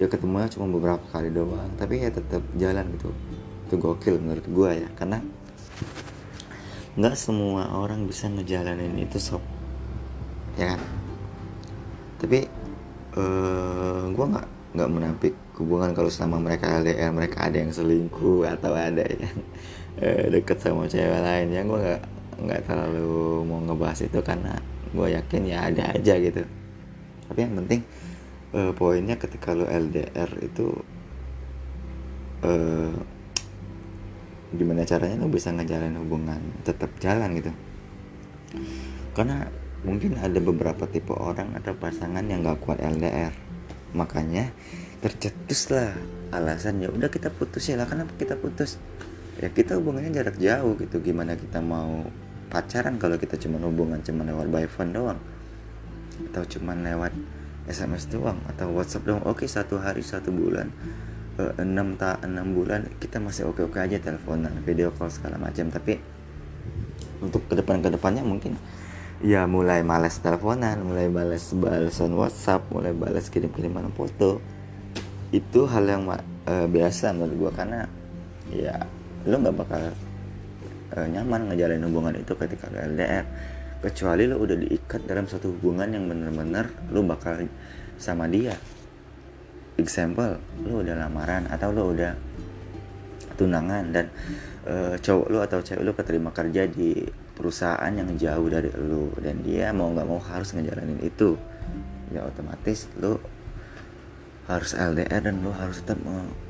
ya 0.00 0.06
ketemunya 0.08 0.48
cuma 0.52 0.68
beberapa 0.68 1.04
kali 1.12 1.32
doang. 1.32 1.72
Tapi 1.80 2.04
ya 2.04 2.12
tetap 2.12 2.44
jalan 2.60 2.84
gitu. 2.96 3.08
Itu 3.68 3.80
gokil 3.80 4.20
menurut 4.20 4.44
gue 4.44 4.70
ya 4.84 4.88
karena 5.00 5.24
nggak 6.92 7.16
semua 7.16 7.72
orang 7.72 8.04
bisa 8.04 8.28
ngejalanin 8.28 8.92
itu 9.00 9.16
sob. 9.16 9.40
Ya 10.60 10.76
kan? 10.76 10.80
Tapi 12.20 12.44
uh, 13.16 13.20
eh, 13.20 14.02
gue 14.12 14.26
nggak 14.28 14.48
nggak 14.72 14.90
menampik 14.92 15.34
hubungan 15.60 15.92
kalau 15.92 16.08
selama 16.12 16.48
mereka 16.48 16.80
LDR 16.80 17.12
mereka 17.12 17.48
ada 17.48 17.56
yang 17.60 17.72
selingkuh 17.72 18.44
atau 18.44 18.72
ada 18.72 19.04
yang 19.04 19.36
uh, 20.00 20.24
deket 20.28 20.58
sama 20.60 20.84
cewek 20.84 21.20
lain. 21.24 21.48
Ya 21.48 21.62
gue 21.64 21.78
nggak 21.80 22.02
nggak 22.42 22.60
terlalu 22.68 23.44
mau 23.48 23.60
ngebahas 23.64 24.00
itu 24.04 24.20
karena 24.20 24.52
gue 24.92 25.08
yakin 25.16 25.42
ya 25.48 25.58
ada 25.72 25.96
aja 25.96 26.14
gitu. 26.20 26.44
Tapi 27.32 27.38
yang 27.40 27.56
penting 27.64 27.80
uh, 28.52 28.72
poinnya 28.76 29.16
ketika 29.16 29.56
lo 29.56 29.64
LDR 29.64 30.28
itu 30.44 30.76
uh, 32.44 32.92
gimana 34.52 34.84
caranya 34.84 35.16
lo 35.20 35.32
bisa 35.32 35.48
ngejalanin 35.52 35.98
hubungan 36.00 36.40
tetap 36.62 36.92
jalan 37.00 37.32
gitu? 37.36 37.52
Karena 39.16 39.48
mungkin 39.82 40.16
ada 40.20 40.38
beberapa 40.38 40.86
tipe 40.86 41.12
orang 41.12 41.56
atau 41.58 41.74
pasangan 41.74 42.22
yang 42.22 42.46
gak 42.46 42.62
kuat 42.62 42.78
LDR 42.78 43.34
makanya 43.92 44.48
tercetuslah 45.04 45.92
alasan 46.32 46.80
ya 46.80 46.88
udah 46.88 47.12
kita 47.12 47.28
putus 47.28 47.68
ya 47.68 47.76
lah 47.76 47.84
kenapa 47.84 48.14
kita 48.16 48.40
putus? 48.40 48.80
Ya 49.36 49.52
kita 49.52 49.76
hubungannya 49.76 50.12
jarak 50.12 50.36
jauh 50.40 50.78
gitu. 50.80 51.02
Gimana 51.02 51.36
kita 51.36 51.60
mau 51.60 52.08
pacaran 52.48 52.96
kalau 52.96 53.16
kita 53.20 53.36
cuma 53.40 53.60
hubungan 53.60 54.00
cuma 54.00 54.24
lewat 54.24 54.48
by 54.48 54.64
phone 54.68 54.92
doang? 54.96 55.20
Atau 56.30 56.44
cuma 56.56 56.72
lewat 56.72 57.12
SMS 57.68 58.08
doang? 58.08 58.40
Atau 58.48 58.72
WhatsApp 58.72 59.08
doang? 59.08 59.22
Oke 59.28 59.44
satu 59.44 59.76
hari 59.82 60.00
satu 60.00 60.32
bulan 60.32 60.72
enam 61.58 61.98
tak 61.98 62.22
enam 62.22 62.54
bulan 62.54 62.86
kita 63.02 63.18
masih 63.18 63.50
oke 63.50 63.66
oke 63.66 63.78
aja 63.78 63.98
teleponan 63.98 64.54
video 64.62 64.94
call 64.94 65.10
segala 65.10 65.40
macam 65.40 65.68
tapi 65.72 65.98
untuk 67.22 67.46
ke 67.46 67.54
depan 67.58 67.82
ke 67.82 67.88
depannya 67.90 68.22
mungkin 68.26 68.58
ya 69.22 69.46
mulai 69.46 69.86
malas 69.86 70.18
teleponan 70.18 70.82
mulai 70.82 71.06
balas 71.06 71.54
balasan 71.54 72.12
WhatsApp 72.18 72.66
mulai 72.74 72.90
balas 72.90 73.30
kirim 73.30 73.54
kiriman 73.54 73.94
foto. 73.94 74.42
Itu 75.32 75.64
hal 75.64 75.88
yang 75.88 76.04
uh, 76.10 76.66
biasa 76.68 77.14
menurut 77.16 77.34
gue 77.38 77.50
karena 77.56 77.80
ya 78.52 78.84
lo 79.24 79.38
nggak 79.38 79.56
bakal 79.56 79.82
uh, 80.98 81.06
nyaman 81.08 81.48
ngejalanin 81.48 81.86
hubungan 81.88 82.14
itu 82.18 82.34
ketika 82.36 82.68
LDR 82.68 83.24
kecuali 83.80 84.28
lo 84.28 84.42
udah 84.42 84.56
diikat 84.60 85.08
dalam 85.08 85.24
satu 85.24 85.56
hubungan 85.56 85.88
yang 85.88 86.04
bener-bener 86.10 86.68
lo 86.92 87.00
bakal 87.06 87.46
sama 87.96 88.28
dia 88.28 88.58
example 89.80 90.36
lo 90.66 90.84
udah 90.84 90.96
lamaran 90.96 91.48
atau 91.48 91.72
lo 91.72 91.92
udah 91.92 92.12
tunangan 93.36 93.84
dan 93.90 94.06
uh, 94.68 94.94
cowok 95.00 95.26
lo 95.32 95.38
atau 95.40 95.58
cewek 95.64 95.82
lo 95.82 95.92
keterima 95.96 96.30
kerja 96.30 96.68
di 96.68 97.02
perusahaan 97.32 97.90
yang 97.90 98.08
jauh 98.20 98.46
dari 98.46 98.68
lo 98.76 99.10
dan 99.18 99.40
dia 99.40 99.72
mau 99.72 99.88
nggak 99.90 100.06
mau 100.06 100.20
harus 100.20 100.52
ngejalanin 100.52 101.00
itu 101.00 101.34
ya 102.12 102.28
otomatis 102.28 102.92
lo 103.00 103.18
harus 104.50 104.76
LDR 104.76 105.22
dan 105.32 105.40
lo 105.40 105.54
harus 105.54 105.80
tetap 105.80 106.02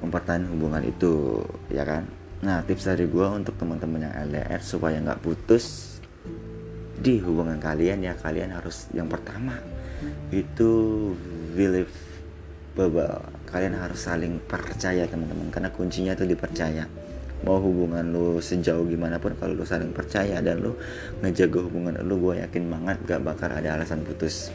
mempertahankan 0.02 0.48
hubungan 0.50 0.82
itu 0.82 1.44
ya 1.68 1.84
kan? 1.84 2.08
Nah 2.42 2.64
tips 2.64 2.88
dari 2.88 3.06
gue 3.06 3.26
untuk 3.28 3.54
teman-teman 3.60 4.08
yang 4.08 4.14
LDR 4.32 4.58
supaya 4.64 4.98
nggak 4.98 5.22
putus 5.22 5.96
di 6.98 7.18
hubungan 7.22 7.58
kalian 7.58 8.02
ya 8.02 8.14
kalian 8.14 8.54
harus 8.54 8.86
yang 8.94 9.10
pertama 9.10 9.58
itu 10.30 10.70
believe 11.54 11.90
believable 12.72 13.20
kalian 13.48 13.76
harus 13.76 14.00
saling 14.00 14.40
percaya 14.44 15.04
teman-teman. 15.04 15.52
Karena 15.52 15.68
kuncinya 15.68 16.16
tuh 16.16 16.24
dipercaya. 16.24 16.88
Mau 17.42 17.58
hubungan 17.58 18.06
lo 18.14 18.38
sejauh 18.38 18.86
gimana 18.86 19.18
pun 19.18 19.34
kalau 19.34 19.58
lo 19.58 19.66
saling 19.66 19.90
percaya 19.90 20.38
dan 20.38 20.62
lo 20.62 20.78
ngejaga 21.20 21.58
hubungan 21.66 21.98
lo 21.98 22.14
gue 22.16 22.38
yakin 22.38 22.70
banget 22.70 22.96
gak 23.02 23.20
bakal 23.26 23.50
ada 23.50 23.74
alasan 23.74 24.06
putus. 24.06 24.54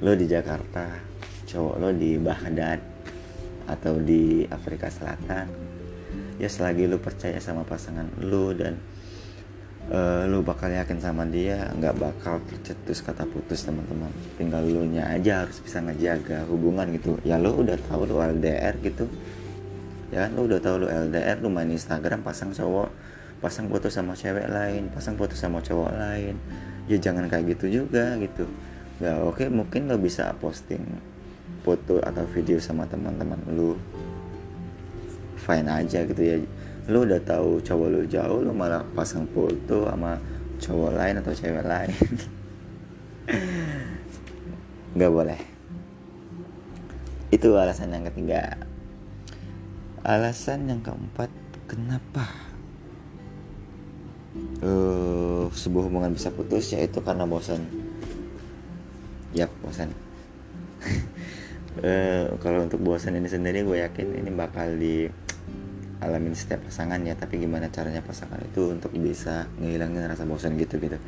Lo 0.00 0.16
di 0.16 0.24
Jakarta 0.24 0.88
cowok 1.44 1.74
lo 1.76 1.88
di 1.92 2.16
Baghdad 2.16 2.80
atau 3.68 4.00
di 4.00 4.48
Afrika 4.48 4.88
Selatan 4.88 5.68
ya 6.38 6.48
selagi 6.48 6.86
lu 6.86 6.96
percaya 7.02 7.36
sama 7.42 7.66
pasangan 7.66 8.08
lu 8.22 8.54
dan 8.56 8.78
uh, 9.92 10.28
lu 10.28 10.44
bakal 10.44 10.68
yakin 10.68 11.00
sama 11.00 11.24
dia 11.28 11.68
nggak 11.76 11.96
bakal 11.96 12.40
tercetus 12.48 13.00
kata 13.00 13.24
putus 13.28 13.64
teman-teman. 13.64 14.12
Tinggal 14.36 14.64
lu 14.64 14.84
nya 14.88 15.08
aja 15.08 15.44
harus 15.44 15.60
bisa 15.60 15.80
ngejaga 15.80 16.44
hubungan 16.48 16.88
gitu. 16.96 17.16
Ya 17.24 17.40
lu 17.40 17.52
udah 17.64 17.76
tahu 17.88 18.08
lu 18.08 18.20
LDR 18.20 18.76
gitu. 18.84 19.08
Ya 20.12 20.28
kan 20.28 20.36
lu 20.36 20.48
udah 20.48 20.60
tahu 20.60 20.84
lu 20.84 20.86
LDR 20.88 21.36
lu 21.40 21.48
main 21.52 21.68
Instagram 21.68 22.24
pasang 22.24 22.52
cowok 22.52 22.88
pasang 23.38 23.70
foto 23.70 23.86
sama 23.86 24.18
cewek 24.18 24.50
lain 24.50 24.90
pasang 24.90 25.14
foto 25.14 25.34
sama 25.36 25.60
cowok 25.64 25.90
lain. 25.94 26.34
Ya 26.88 26.96
jangan 27.00 27.28
kayak 27.28 27.56
gitu 27.56 27.84
juga 27.84 28.16
gitu. 28.20 28.44
Ya 28.98 29.20
oke 29.24 29.48
mungkin 29.48 29.88
lo 29.88 29.96
bisa 29.96 30.32
posting 30.42 30.82
foto 31.62 32.00
atau 32.00 32.24
video 32.32 32.60
sama 32.60 32.84
teman-teman 32.88 33.40
lu. 33.52 33.76
Fine 35.38 35.70
aja 35.70 36.04
gitu 36.04 36.20
ya 36.20 36.36
lu 36.88 37.04
udah 37.04 37.20
tahu 37.20 37.60
cowok 37.60 37.88
lu 37.92 38.00
jauh 38.08 38.40
lu 38.40 38.48
malah 38.56 38.80
pasang 38.96 39.28
foto 39.36 39.84
sama 39.84 40.16
cowok 40.56 40.96
lain 40.96 41.20
atau 41.20 41.32
cewek 41.36 41.64
lain. 41.68 41.92
Nggak 44.96 45.12
boleh. 45.12 45.40
Itu 47.28 47.52
alasan 47.60 47.92
yang 47.92 48.08
ketiga. 48.08 48.56
Alasan 50.00 50.64
yang 50.64 50.80
keempat 50.80 51.28
kenapa? 51.68 52.24
Uh, 54.64 55.52
sebuah 55.52 55.92
hubungan 55.92 56.16
bisa 56.16 56.32
putus 56.32 56.72
yaitu 56.72 57.04
karena 57.04 57.28
bosan. 57.28 57.68
Yap 59.36 59.52
bosan. 59.60 59.92
Uh, 61.84 62.32
kalau 62.42 62.64
untuk 62.64 62.80
bosan 62.80 63.20
ini 63.20 63.28
sendiri 63.28 63.60
gue 63.60 63.84
yakin 63.84 64.24
ini 64.24 64.32
bakal 64.32 64.72
di 64.80 65.27
alamin 65.98 66.34
setiap 66.34 66.62
pasangan 66.62 67.02
ya 67.02 67.14
tapi 67.18 67.42
gimana 67.42 67.66
caranya 67.70 67.98
pasangan 68.02 68.38
itu 68.38 68.70
untuk 68.70 68.94
bisa 68.94 69.50
ngilangin 69.58 70.06
rasa 70.06 70.22
bosan 70.22 70.54
gitu 70.54 70.78
gitu. 70.78 70.98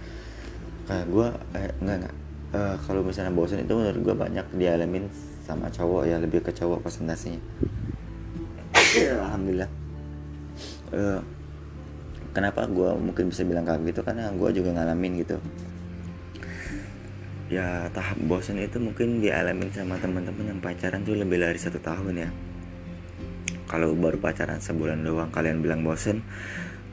Kayak 0.91 1.07
gue 1.07 1.29
eh, 1.55 1.71
enggak 1.79 1.97
enggak. 2.03 2.17
Uh, 2.51 2.75
kalau 2.83 3.07
misalnya 3.07 3.31
bosan 3.31 3.63
itu 3.63 3.71
menurut 3.71 4.01
gue 4.03 4.15
banyak 4.15 4.47
dialamin 4.59 5.07
sama 5.47 5.71
cowok 5.71 6.03
ya 6.11 6.19
lebih 6.19 6.43
ke 6.43 6.51
cowok 6.51 6.83
presentasinya. 6.83 7.39
Alhamdulillah. 9.23 9.71
Uh, 10.91 11.23
kenapa 12.35 12.67
gue 12.67 12.91
mungkin 12.99 13.31
bisa 13.31 13.47
bilang 13.47 13.63
kayak 13.63 13.87
gitu? 13.87 14.03
Karena 14.03 14.35
gue 14.35 14.51
juga 14.51 14.75
ngalamin 14.75 15.23
gitu. 15.23 15.39
Ya 17.47 17.87
tahap 17.95 18.19
bosan 18.27 18.59
itu 18.59 18.83
mungkin 18.83 19.23
dialamin 19.23 19.71
sama 19.71 19.95
teman-teman 20.03 20.55
yang 20.55 20.59
pacaran 20.59 21.07
tuh 21.07 21.15
lebih 21.15 21.39
dari 21.39 21.59
satu 21.59 21.79
tahun 21.79 22.27
ya 22.27 22.31
kalau 23.71 23.95
baru 23.95 24.19
pacaran 24.19 24.59
sebulan 24.59 25.07
doang 25.07 25.31
kalian 25.31 25.63
bilang 25.63 25.87
bosan 25.87 26.27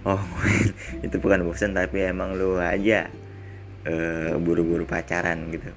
oh 0.05 0.21
itu 1.05 1.17
bukan 1.17 1.41
bosan 1.41 1.73
tapi 1.73 2.05
emang 2.05 2.37
lu 2.37 2.61
aja 2.61 3.09
uh, 3.89 4.37
buru-buru 4.37 4.85
pacaran 4.85 5.49
gitu. 5.49 5.73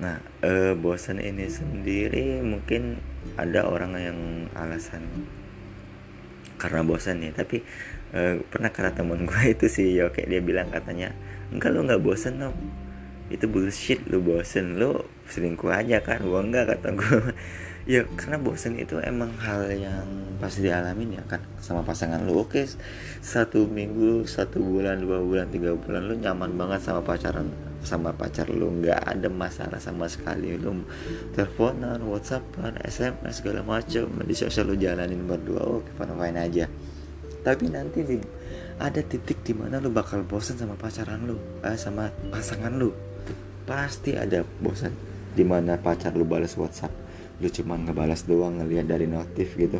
Nah 0.00 0.24
uh, 0.40 0.72
bosan 0.72 1.20
ini 1.20 1.44
sendiri 1.52 2.40
mungkin 2.40 2.96
ada 3.36 3.68
orang 3.68 3.92
yang 4.00 4.18
alasan 4.56 5.04
karena 6.56 6.80
bosan 6.80 7.20
ya 7.20 7.36
tapi 7.36 7.60
uh, 8.16 8.40
pernah 8.48 8.72
kata 8.72 8.96
temen 8.96 9.28
gue 9.28 9.42
itu 9.54 9.68
sih 9.68 10.00
ya 10.00 10.08
kayak 10.08 10.32
dia 10.32 10.40
bilang 10.40 10.72
katanya 10.72 11.12
enggak 11.52 11.76
lu 11.76 11.84
nggak 11.84 12.00
bosan 12.00 12.40
dong 12.40 12.56
itu 13.32 13.44
bullshit 13.48 14.00
lu 14.08 14.20
bosen 14.20 14.76
lu 14.76 15.00
selingkuh 15.28 15.72
aja 15.72 16.00
kan? 16.04 16.20
Gua 16.24 16.44
enggak 16.44 16.76
kata 16.76 16.88
gua 16.92 17.32
ya 17.84 18.00
karena 18.16 18.40
bosen 18.40 18.80
itu 18.80 18.96
emang 19.04 19.28
hal 19.44 19.68
yang 19.68 20.08
pasti 20.40 20.64
dialamin 20.64 21.20
ya 21.20 21.24
kan? 21.28 21.40
Sama 21.60 21.84
pasangan 21.84 22.24
lu. 22.24 22.40
Oke 22.40 22.64
satu 23.20 23.68
minggu 23.68 24.24
satu 24.24 24.60
bulan 24.60 25.04
dua 25.04 25.20
bulan 25.20 25.52
tiga 25.52 25.76
bulan 25.76 26.08
lu 26.08 26.16
nyaman 26.16 26.56
banget 26.56 26.80
sama 26.80 27.04
pacaran 27.04 27.52
sama 27.84 28.16
pacar 28.16 28.48
lu. 28.48 28.72
Nggak 28.80 29.04
ada 29.04 29.28
masalah 29.28 29.76
sama 29.76 30.08
sekali. 30.08 30.56
Lu 30.56 30.80
teleponan 31.36 32.00
whatsappan 32.08 32.80
sms 32.88 33.44
segala 33.44 33.60
macam 33.60 34.08
di 34.24 34.34
sosial 34.36 34.72
lu 34.72 34.76
jalanin 34.80 35.28
berdua. 35.28 35.60
Oke 35.80 35.92
fine 35.92 36.16
fine 36.16 36.40
aja. 36.40 36.64
Tapi 37.44 37.68
nanti 37.68 38.00
di, 38.00 38.16
ada 38.80 39.04
titik 39.04 39.44
di 39.44 39.52
mana 39.52 39.76
lu 39.76 39.92
bakal 39.92 40.24
bosen 40.24 40.56
sama 40.56 40.72
pacaran 40.80 41.28
lu 41.28 41.36
eh, 41.60 41.76
sama 41.76 42.08
pasangan 42.32 42.72
lu. 42.72 42.88
Pasti 43.68 44.16
ada 44.16 44.40
bosan 44.60 44.92
di 45.36 45.44
mana 45.44 45.76
pacar 45.76 46.16
lu 46.16 46.24
balas 46.24 46.56
WhatsApp 46.56 47.03
lu 47.42 47.48
cuma 47.50 47.74
ngebalas 47.78 48.26
doang 48.26 48.60
ngeliat 48.62 48.86
dari 48.86 49.06
notif 49.10 49.58
gitu. 49.58 49.78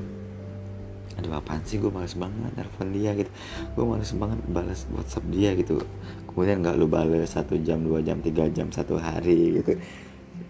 Aduh 1.14 1.38
apaan 1.38 1.62
sih 1.62 1.78
gue 1.78 1.92
males 1.92 2.14
banget 2.18 2.50
telepon 2.58 2.88
dia 2.90 3.10
gitu. 3.14 3.30
Gue 3.78 3.84
males 3.86 4.10
banget 4.14 4.38
balas 4.50 4.80
WhatsApp 4.90 5.24
dia 5.30 5.50
gitu. 5.54 5.78
Kemudian 6.26 6.62
nggak 6.62 6.76
lu 6.78 6.90
balas 6.90 7.30
satu 7.30 7.54
jam 7.62 7.82
dua 7.86 8.02
jam 8.02 8.18
tiga 8.18 8.50
jam 8.50 8.70
satu 8.74 8.98
hari 8.98 9.62
gitu. 9.62 9.78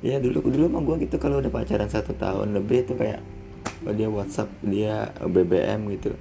Ya 0.00 0.16
dulu 0.20 0.40
dulu 0.48 0.66
mah 0.72 0.82
gue 0.84 1.04
gitu 1.04 1.20
kalau 1.20 1.40
udah 1.40 1.52
pacaran 1.52 1.88
satu 1.88 2.16
tahun 2.16 2.56
lebih 2.56 2.88
itu 2.88 2.92
kayak 2.96 3.20
oh 3.84 3.92
dia 3.92 4.08
WhatsApp 4.08 4.48
dia 4.64 5.12
BBM 5.20 5.92
gitu. 6.00 6.16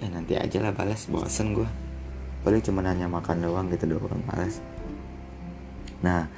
Ya 0.00 0.08
nanti 0.08 0.36
aja 0.40 0.58
lah 0.64 0.72
balas 0.72 1.04
bosen 1.08 1.52
gue 1.52 1.68
paling 2.44 2.60
cuma 2.60 2.84
nanya 2.84 3.08
makan 3.08 3.40
doang 3.40 3.66
gitu 3.72 3.88
doang 3.88 4.20
malas 4.28 4.60
Nah, 6.04 6.28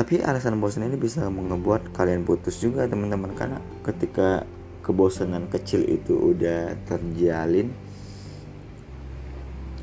tapi 0.00 0.16
alasan 0.24 0.56
bosan 0.56 0.88
ini 0.88 0.96
bisa 0.96 1.28
membuat 1.28 1.92
kalian 1.92 2.24
putus 2.24 2.56
juga 2.56 2.88
teman-teman. 2.88 3.36
Karena 3.36 3.60
ketika 3.84 4.48
kebosanan 4.80 5.44
kecil 5.52 5.84
itu 5.84 6.32
udah 6.32 6.72
terjalin 6.88 7.68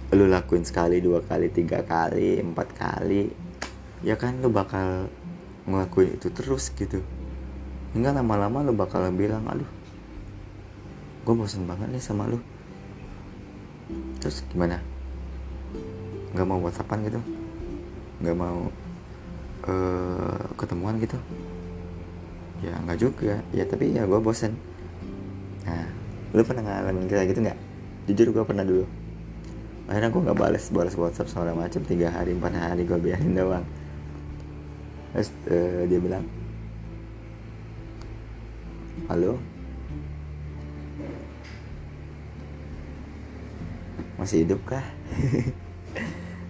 lu 0.10 0.26
lakuin 0.26 0.66
sekali 0.66 1.06
dua 1.06 1.22
kali 1.22 1.54
tiga 1.54 1.86
kali 1.86 2.42
empat 2.42 2.74
kali 2.74 3.30
ya 4.02 4.18
kan 4.18 4.42
lu 4.42 4.50
bakal 4.50 5.06
ngelakuin 5.70 6.18
itu 6.18 6.34
terus 6.34 6.74
gitu. 6.74 7.06
Hingga 7.94 8.18
lama-lama 8.18 8.66
lu 8.66 8.74
bakal 8.74 9.06
bilang 9.14 9.46
aduh 9.46 9.70
gue 11.30 11.34
bosan 11.38 11.70
banget 11.70 11.94
nih 11.94 12.02
sama 12.02 12.26
lu. 12.26 12.42
Terus 14.18 14.42
gimana? 14.50 14.82
Nggak 16.34 16.48
mau 16.50 16.58
whatsappan 16.58 17.06
gitu? 17.06 17.22
Nggak 18.26 18.34
mau 18.34 18.74
uh, 19.68 20.42
ketemuan 20.56 20.98
gitu. 20.98 21.20
Ya 22.64 22.74
nggak 22.82 23.00
juga. 23.00 23.36
Ya 23.54 23.64
tapi 23.68 23.94
ya 23.94 24.08
gue 24.08 24.20
bosen. 24.20 24.56
Nah 25.68 25.86
lu 26.34 26.42
pernah 26.44 26.64
ngalamin 26.66 27.08
kayak 27.08 27.36
gitu 27.36 27.40
nggak? 27.46 27.60
Jujur 28.10 28.28
gue 28.34 28.44
pernah 28.48 28.64
dulu. 28.64 28.88
Akhirnya 29.88 30.12
gue 30.12 30.22
nggak 30.26 30.40
balas 30.40 30.66
balas 30.72 30.96
WhatsApp 30.96 31.32
segala 31.32 31.56
macam 31.56 31.80
tiga 31.84 32.12
hari 32.12 32.36
empat 32.36 32.56
hari 32.56 32.84
gue 32.84 33.00
biarin 33.00 33.36
doang. 33.36 33.66
Terus 35.16 35.30
uh, 35.48 35.84
dia 35.88 36.00
bilang 36.00 36.26
halo? 39.08 39.40
Masih 44.18 44.44
hidup 44.44 44.60
kah 44.66 44.82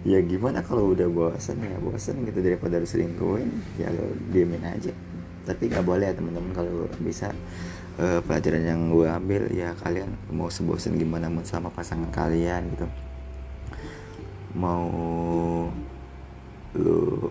ya 0.08 0.24
gimana 0.24 0.64
kalau 0.64 0.96
udah 0.96 1.12
bosan 1.12 1.60
ya? 1.60 1.76
Bosan 1.84 2.24
gitu 2.24 2.40
daripada 2.40 2.80
harus 2.80 2.96
selingkuhin 2.96 3.52
ya 3.76 3.92
lo 3.92 4.16
diemin 4.32 4.64
aja. 4.64 4.96
Tapi 5.44 5.68
nggak 5.68 5.84
boleh 5.84 6.08
ya 6.08 6.16
teman-teman 6.16 6.52
kalau 6.56 6.88
bisa 7.04 7.36
uh, 8.00 8.24
pelajaran 8.24 8.64
yang 8.64 8.82
gue 8.88 9.08
ambil 9.08 9.52
ya 9.52 9.76
kalian 9.84 10.16
mau 10.32 10.48
sebosan 10.48 10.96
gimana 10.96 11.28
mau 11.28 11.44
sama 11.44 11.68
pasangan 11.68 12.08
kalian 12.08 12.72
gitu. 12.72 12.88
Mau 14.56 14.88
lu 16.72 17.28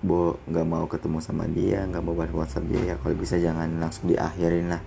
bo 0.00 0.40
nggak 0.48 0.66
mau 0.66 0.88
ketemu 0.88 1.18
sama 1.20 1.44
dia 1.50 1.84
nggak 1.84 2.00
mau 2.00 2.16
bahas 2.16 2.32
WhatsApp 2.32 2.72
dia 2.72 2.80
ya 2.88 2.94
kalau 3.02 3.14
bisa 3.18 3.36
jangan 3.42 3.68
langsung 3.82 4.06
diakhirin 4.06 4.70
lah. 4.70 4.82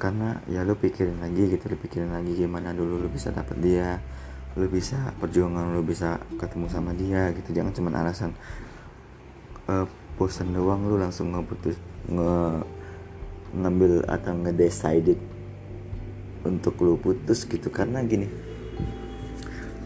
Karena 0.00 0.40
ya 0.48 0.64
lu 0.64 0.74
pikirin 0.74 1.20
lagi 1.20 1.52
gitu 1.52 1.68
lu 1.68 1.76
pikirin 1.76 2.10
lagi 2.10 2.32
gimana 2.32 2.72
dulu 2.72 2.96
lu 2.96 3.08
bisa 3.12 3.28
dapet 3.30 3.60
dia 3.60 4.00
lu 4.54 4.70
bisa 4.70 5.10
perjuangan 5.18 5.74
lu 5.74 5.82
bisa 5.82 6.22
ketemu 6.38 6.66
sama 6.70 6.94
dia 6.94 7.34
gitu. 7.34 7.50
Jangan 7.50 7.72
cuma 7.74 7.90
alasan 7.90 8.30
uh, 9.66 9.86
bosan 10.14 10.54
doang 10.54 10.86
lu 10.86 10.94
langsung 10.94 11.34
ngeputus 11.34 11.74
nge 12.06 12.62
ngambil 13.54 14.02
atau 14.06 14.34
ngedecided 14.34 15.18
untuk 16.46 16.78
lu 16.82 16.94
putus 16.94 17.42
gitu. 17.46 17.66
Karena 17.70 18.02
gini 18.06 18.30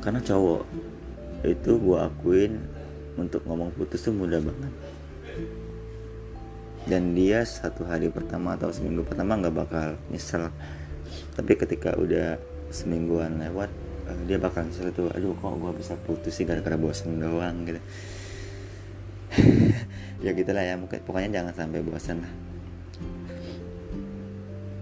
karena 0.05 0.21
cowok 0.23 0.63
itu 1.45 1.71
gua 1.81 2.09
akuin 2.09 2.61
untuk 3.17 3.43
ngomong 3.49 3.73
putus 3.73 4.05
tuh 4.05 4.13
mudah 4.15 4.41
banget. 4.41 4.73
Dan 6.89 7.13
dia 7.13 7.45
satu 7.45 7.85
hari 7.85 8.09
pertama 8.09 8.57
atau 8.57 8.73
seminggu 8.73 9.05
pertama 9.05 9.37
nggak 9.37 9.57
bakal 9.57 9.89
nyesel. 10.09 10.49
Tapi 11.37 11.53
ketika 11.57 11.97
udah 11.97 12.41
semingguan 12.69 13.41
lewat 13.41 13.69
dia 14.29 14.39
bakal 14.41 14.65
nyesel 14.65 14.93
tuh 14.93 15.09
aduh 15.13 15.33
kok 15.37 15.57
gue 15.57 15.73
bisa 15.77 15.95
putus 16.05 16.37
sih 16.37 16.45
gara-gara 16.49 16.77
bosan 16.77 17.21
doang 17.21 17.65
gitu. 17.67 17.81
Ya 20.19 20.35
gitulah 20.35 20.67
ya 20.67 20.75
mungkin 20.75 20.99
pokoknya 21.07 21.31
jangan 21.31 21.55
sampai 21.55 21.79
bosan 21.79 22.27
lah. 22.27 22.33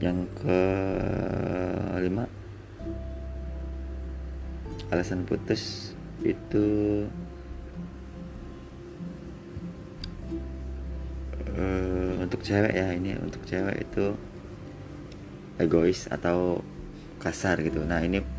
Yang 0.01 0.19
ke 0.41 0.61
lima 2.01 2.25
alasan 4.89 5.29
putus 5.29 5.93
itu 6.25 6.67
uh, 11.53 12.12
untuk 12.25 12.41
cewek 12.41 12.73
ya 12.73 12.97
ini 12.97 13.19
untuk 13.21 13.45
cewek 13.45 13.85
itu 13.85 14.17
egois 15.61 16.09
atau 16.09 16.65
kasar 17.21 17.61
gitu. 17.61 17.85
Nah 17.85 18.01
ini 18.01 18.36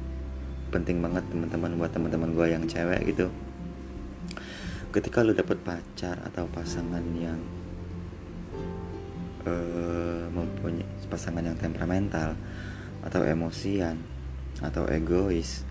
penting 0.70 1.00
banget 1.00 1.24
teman-teman 1.32 1.80
buat 1.80 1.92
teman-teman 1.92 2.32
gue 2.36 2.48
yang 2.52 2.64
cewek 2.68 3.08
gitu. 3.08 3.32
Ketika 4.92 5.24
lu 5.24 5.36
dapet 5.36 5.60
pacar 5.62 6.20
atau 6.26 6.48
pasangan 6.50 7.04
yang 7.16 7.40
uh, 9.48 10.26
mempunyai 10.32 10.88
pasangan 11.08 11.44
yang 11.44 11.56
temperamental 11.56 12.36
atau 13.06 13.22
emosian 13.24 14.02
atau 14.60 14.90
egois 14.90 15.64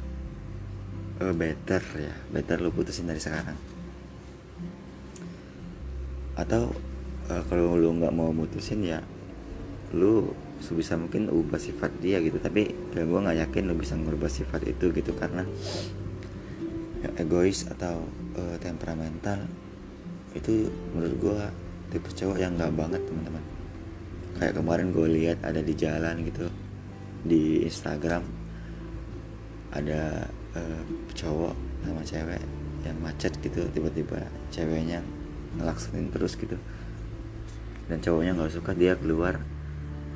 uh, 1.20 1.34
better 1.34 1.82
ya 1.98 2.14
better 2.32 2.62
lu 2.62 2.70
putusin 2.72 3.08
dari 3.08 3.20
sekarang. 3.20 3.58
Atau 6.36 6.72
uh, 7.28 7.42
kalau 7.48 7.76
lu 7.76 7.96
nggak 8.00 8.14
mau 8.14 8.30
mutusin 8.32 8.84
ya 8.84 9.00
lu 9.92 10.32
sebisa 10.60 10.96
mungkin 10.96 11.28
ubah 11.28 11.60
sifat 11.60 11.92
dia 12.00 12.20
gitu. 12.20 12.40
Tapi 12.40 12.72
ya 12.96 13.04
gue 13.04 13.20
nggak 13.20 13.38
yakin 13.48 13.62
lu 13.68 13.74
bisa 13.76 13.94
ngubah 13.96 14.30
sifat 14.30 14.64
itu 14.64 14.92
gitu 14.92 15.12
karena 15.16 15.44
ya, 17.04 17.10
egois 17.20 17.68
atau 17.68 18.04
uh, 18.36 18.56
temperamental 18.60 19.44
itu 20.36 20.68
menurut 20.92 21.16
gue 21.16 21.40
tipe 21.92 22.08
cowok 22.12 22.38
yang 22.40 22.56
nggak 22.56 22.72
banget 22.76 23.02
teman-teman. 23.04 23.44
Kayak 24.36 24.54
kemarin 24.60 24.88
gue 24.92 25.06
lihat 25.08 25.38
ada 25.40 25.60
di 25.64 25.72
jalan 25.72 26.20
gitu 26.24 26.46
di 27.26 27.64
Instagram 27.64 28.22
ada 29.72 30.28
uh, 30.54 30.82
cowok 31.16 31.54
sama 31.84 32.02
cewek 32.04 32.42
yang 32.86 32.96
macet 33.02 33.32
gitu 33.42 33.66
tiba-tiba 33.72 34.24
ceweknya 34.52 35.00
ngelaksanin 35.56 36.12
terus 36.12 36.36
gitu. 36.36 36.56
Dan 37.86 38.02
cowoknya 38.02 38.34
nggak 38.34 38.52
suka 38.56 38.74
dia 38.74 38.98
keluar 38.98 39.40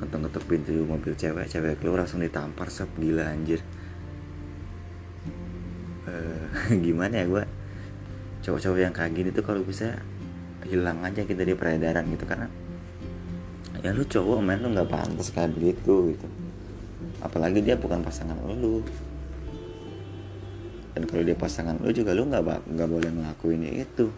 ngetok-ngetok 0.01 0.43
pintu 0.49 0.73
mobil 0.81 1.13
cewek 1.13 1.45
cewek 1.45 1.77
keluar 1.77 2.01
langsung 2.01 2.25
ditampar 2.25 2.73
sep 2.73 2.89
gila 2.97 3.29
anjir. 3.29 3.61
Uh, 6.09 6.49
gimana 6.85 7.21
ya 7.21 7.25
gue 7.29 7.43
cowok-cowok 8.41 8.79
yang 8.81 8.89
kayak 8.89 9.13
gini 9.13 9.29
tuh 9.29 9.45
kalau 9.45 9.61
bisa 9.61 10.01
hilang 10.65 11.05
aja 11.05 11.21
kita 11.21 11.45
di 11.45 11.53
peredaran 11.53 12.09
gitu 12.09 12.25
karena 12.25 12.49
ya 13.85 13.93
lu 13.93 14.01
cowok 14.01 14.41
men 14.41 14.65
lu 14.65 14.73
nggak 14.73 14.89
pantas 14.89 15.29
kayak 15.29 15.53
begitu 15.53 16.17
gitu. 16.17 16.27
Apalagi 17.21 17.61
dia 17.61 17.77
bukan 17.77 18.01
pasangan 18.01 18.33
lu. 18.57 18.81
Dan 20.97 21.05
kalau 21.05 21.21
dia 21.21 21.37
pasangan 21.37 21.77
lu 21.77 21.93
juga 21.93 22.17
lu 22.17 22.25
nggak 22.25 22.65
nggak 22.65 22.89
boleh 22.89 23.09
ngelakuin 23.13 23.85
itu. 23.85 24.09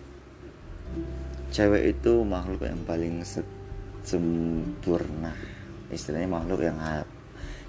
Cewek 1.51 1.99
itu 1.99 2.23
makhluk 2.23 2.63
yang 2.63 2.79
paling 2.87 3.19
sempurna 4.03 5.31
istilahnya 5.93 6.29
makhluk 6.29 6.65
yang 6.65 6.77
ha 6.81 7.05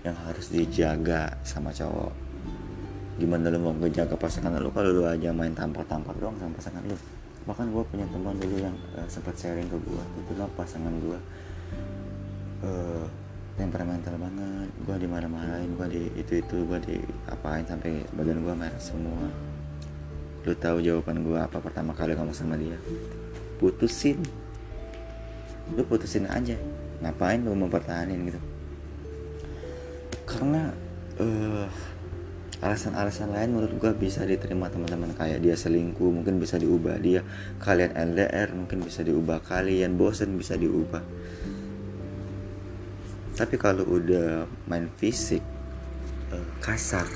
yang 0.04 0.16
harus 0.28 0.52
dijaga 0.52 1.32
sama 1.40 1.72
cowok. 1.72 2.12
Gimana 3.16 3.48
lu 3.48 3.58
mau 3.62 3.72
ngejaga 3.72 4.18
pasangan 4.20 4.60
lu 4.60 4.68
kalau 4.68 4.92
lu 4.92 5.02
aja 5.08 5.32
main 5.32 5.56
tampar-tampar 5.56 6.12
doang 6.20 6.36
sama 6.36 6.52
pasangan 6.60 6.84
lu? 6.84 6.96
Bahkan 7.48 7.66
gue 7.72 7.84
punya 7.88 8.06
teman 8.12 8.36
dulu 8.36 8.56
yang 8.60 8.76
uh, 9.00 9.08
sempat 9.08 9.32
sharing 9.36 9.68
ke 9.68 9.76
gue 9.80 10.04
itu 10.20 10.32
lah 10.36 10.48
pasangan 10.56 10.92
gue 11.00 11.18
uh, 12.64 13.04
temperamental 13.54 14.18
banget 14.18 14.68
gue 14.82 14.96
dimarah-marahin 15.06 15.70
gue 15.78 15.86
di 15.88 16.02
itu 16.18 16.32
itu 16.42 16.56
gue 16.66 16.78
di 16.84 16.96
apain 17.30 17.64
sampai 17.64 18.04
badan 18.12 18.44
gue 18.44 18.54
merah 18.56 18.80
semua. 18.82 19.28
Lu 20.44 20.52
tahu 20.52 20.84
jawaban 20.84 21.24
gue 21.24 21.38
apa 21.40 21.56
pertama 21.64 21.96
kali 21.96 22.12
ngomong 22.12 22.36
sama 22.36 22.60
dia? 22.60 22.76
Putusin. 23.56 24.20
Lu 25.72 25.80
putusin 25.88 26.28
aja 26.28 26.60
ngapain 27.02 27.40
lu 27.42 27.56
mempertahankan 27.56 28.18
gitu? 28.28 28.40
Karena 30.28 30.74
uh, 31.18 31.66
alasan-alasan 32.64 33.34
lain 33.34 33.50
menurut 33.54 33.74
gue 33.76 33.92
bisa 33.98 34.24
diterima 34.24 34.72
teman-teman. 34.72 35.12
Kayak 35.12 35.42
dia 35.44 35.54
selingkuh 35.58 36.10
mungkin 36.10 36.40
bisa 36.40 36.56
diubah 36.56 36.96
dia. 37.02 37.20
Kalian 37.60 37.92
LDR 37.92 38.54
mungkin 38.56 38.82
bisa 38.82 39.04
diubah 39.04 39.42
kalian. 39.44 39.98
Bosen 40.00 40.34
bisa 40.38 40.56
diubah. 40.56 41.02
Tapi 43.34 43.56
kalau 43.58 43.82
udah 43.82 44.46
main 44.70 44.86
fisik 44.94 45.42
uh, 46.30 46.48
kasar 46.62 47.06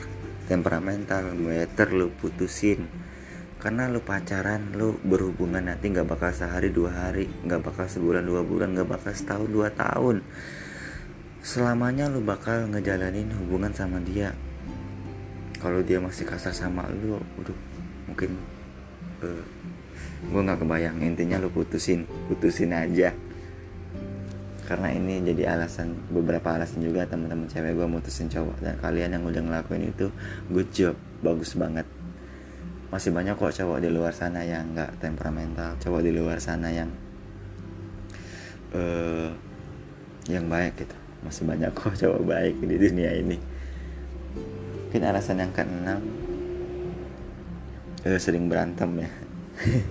temperamental 0.50 1.36
meter 1.36 1.92
lu 1.92 2.10
putusin 2.18 3.07
karena 3.58 3.90
lu 3.90 3.98
pacaran 3.98 4.70
lu 4.78 4.94
berhubungan 5.02 5.66
nanti 5.66 5.90
nggak 5.90 6.06
bakal 6.06 6.30
sehari 6.30 6.70
dua 6.70 6.94
hari 6.94 7.26
nggak 7.42 7.66
bakal 7.66 7.90
sebulan 7.90 8.22
dua 8.22 8.46
bulan 8.46 8.70
nggak 8.70 8.86
bakal 8.86 9.10
setahun 9.10 9.50
dua 9.50 9.68
tahun. 9.74 10.22
Selamanya 11.42 12.06
lu 12.06 12.22
bakal 12.22 12.70
ngejalanin 12.70 13.34
hubungan 13.34 13.74
sama 13.74 13.98
dia. 14.02 14.30
Kalau 15.58 15.82
dia 15.82 15.98
masih 15.98 16.22
kasar 16.22 16.54
sama 16.54 16.86
lu 16.86 17.18
udah 17.18 17.56
mungkin 18.06 18.38
uh, 19.22 19.26
eh, 19.26 19.44
gue 20.30 20.40
nggak 20.46 20.62
kebayang. 20.62 20.96
Intinya 21.02 21.42
lu 21.42 21.50
putusin 21.50 22.06
putusin 22.30 22.70
aja. 22.70 23.10
Karena 24.70 24.94
ini 24.94 25.18
jadi 25.24 25.58
alasan 25.58 25.98
beberapa 26.14 26.54
alasan 26.54 26.84
juga 26.84 27.10
teman-teman 27.10 27.50
cewek 27.50 27.74
gue 27.74 27.86
mutusin 27.90 28.30
cowok. 28.30 28.62
Dan 28.62 28.78
kalian 28.78 29.18
yang 29.18 29.24
udah 29.26 29.42
ngelakuin 29.42 29.90
itu 29.90 30.14
good 30.46 30.70
job 30.70 30.94
bagus 31.26 31.58
banget 31.58 31.97
masih 32.88 33.12
banyak 33.12 33.36
kok 33.36 33.52
cowok 33.52 33.84
di 33.84 33.88
luar 33.92 34.16
sana 34.16 34.40
yang 34.40 34.72
nggak 34.72 34.96
temperamental 34.96 35.76
cowok 35.76 36.00
di 36.00 36.12
luar 36.16 36.40
sana 36.40 36.72
yang 36.72 36.88
uh, 38.72 39.28
yang 40.28 40.48
baik 40.48 40.84
gitu. 40.84 40.96
Masih 41.24 41.44
banyak 41.44 41.72
kok 41.76 41.96
cowok 42.00 42.22
baik 42.24 42.56
di 42.64 42.76
dunia 42.76 43.12
ini. 43.12 43.36
Mungkin 44.88 45.04
alasan 45.04 45.44
yang 45.44 45.52
keenam 45.52 46.00
uh, 48.08 48.18
sering 48.20 48.48
berantem 48.48 49.04
ya. 49.04 49.10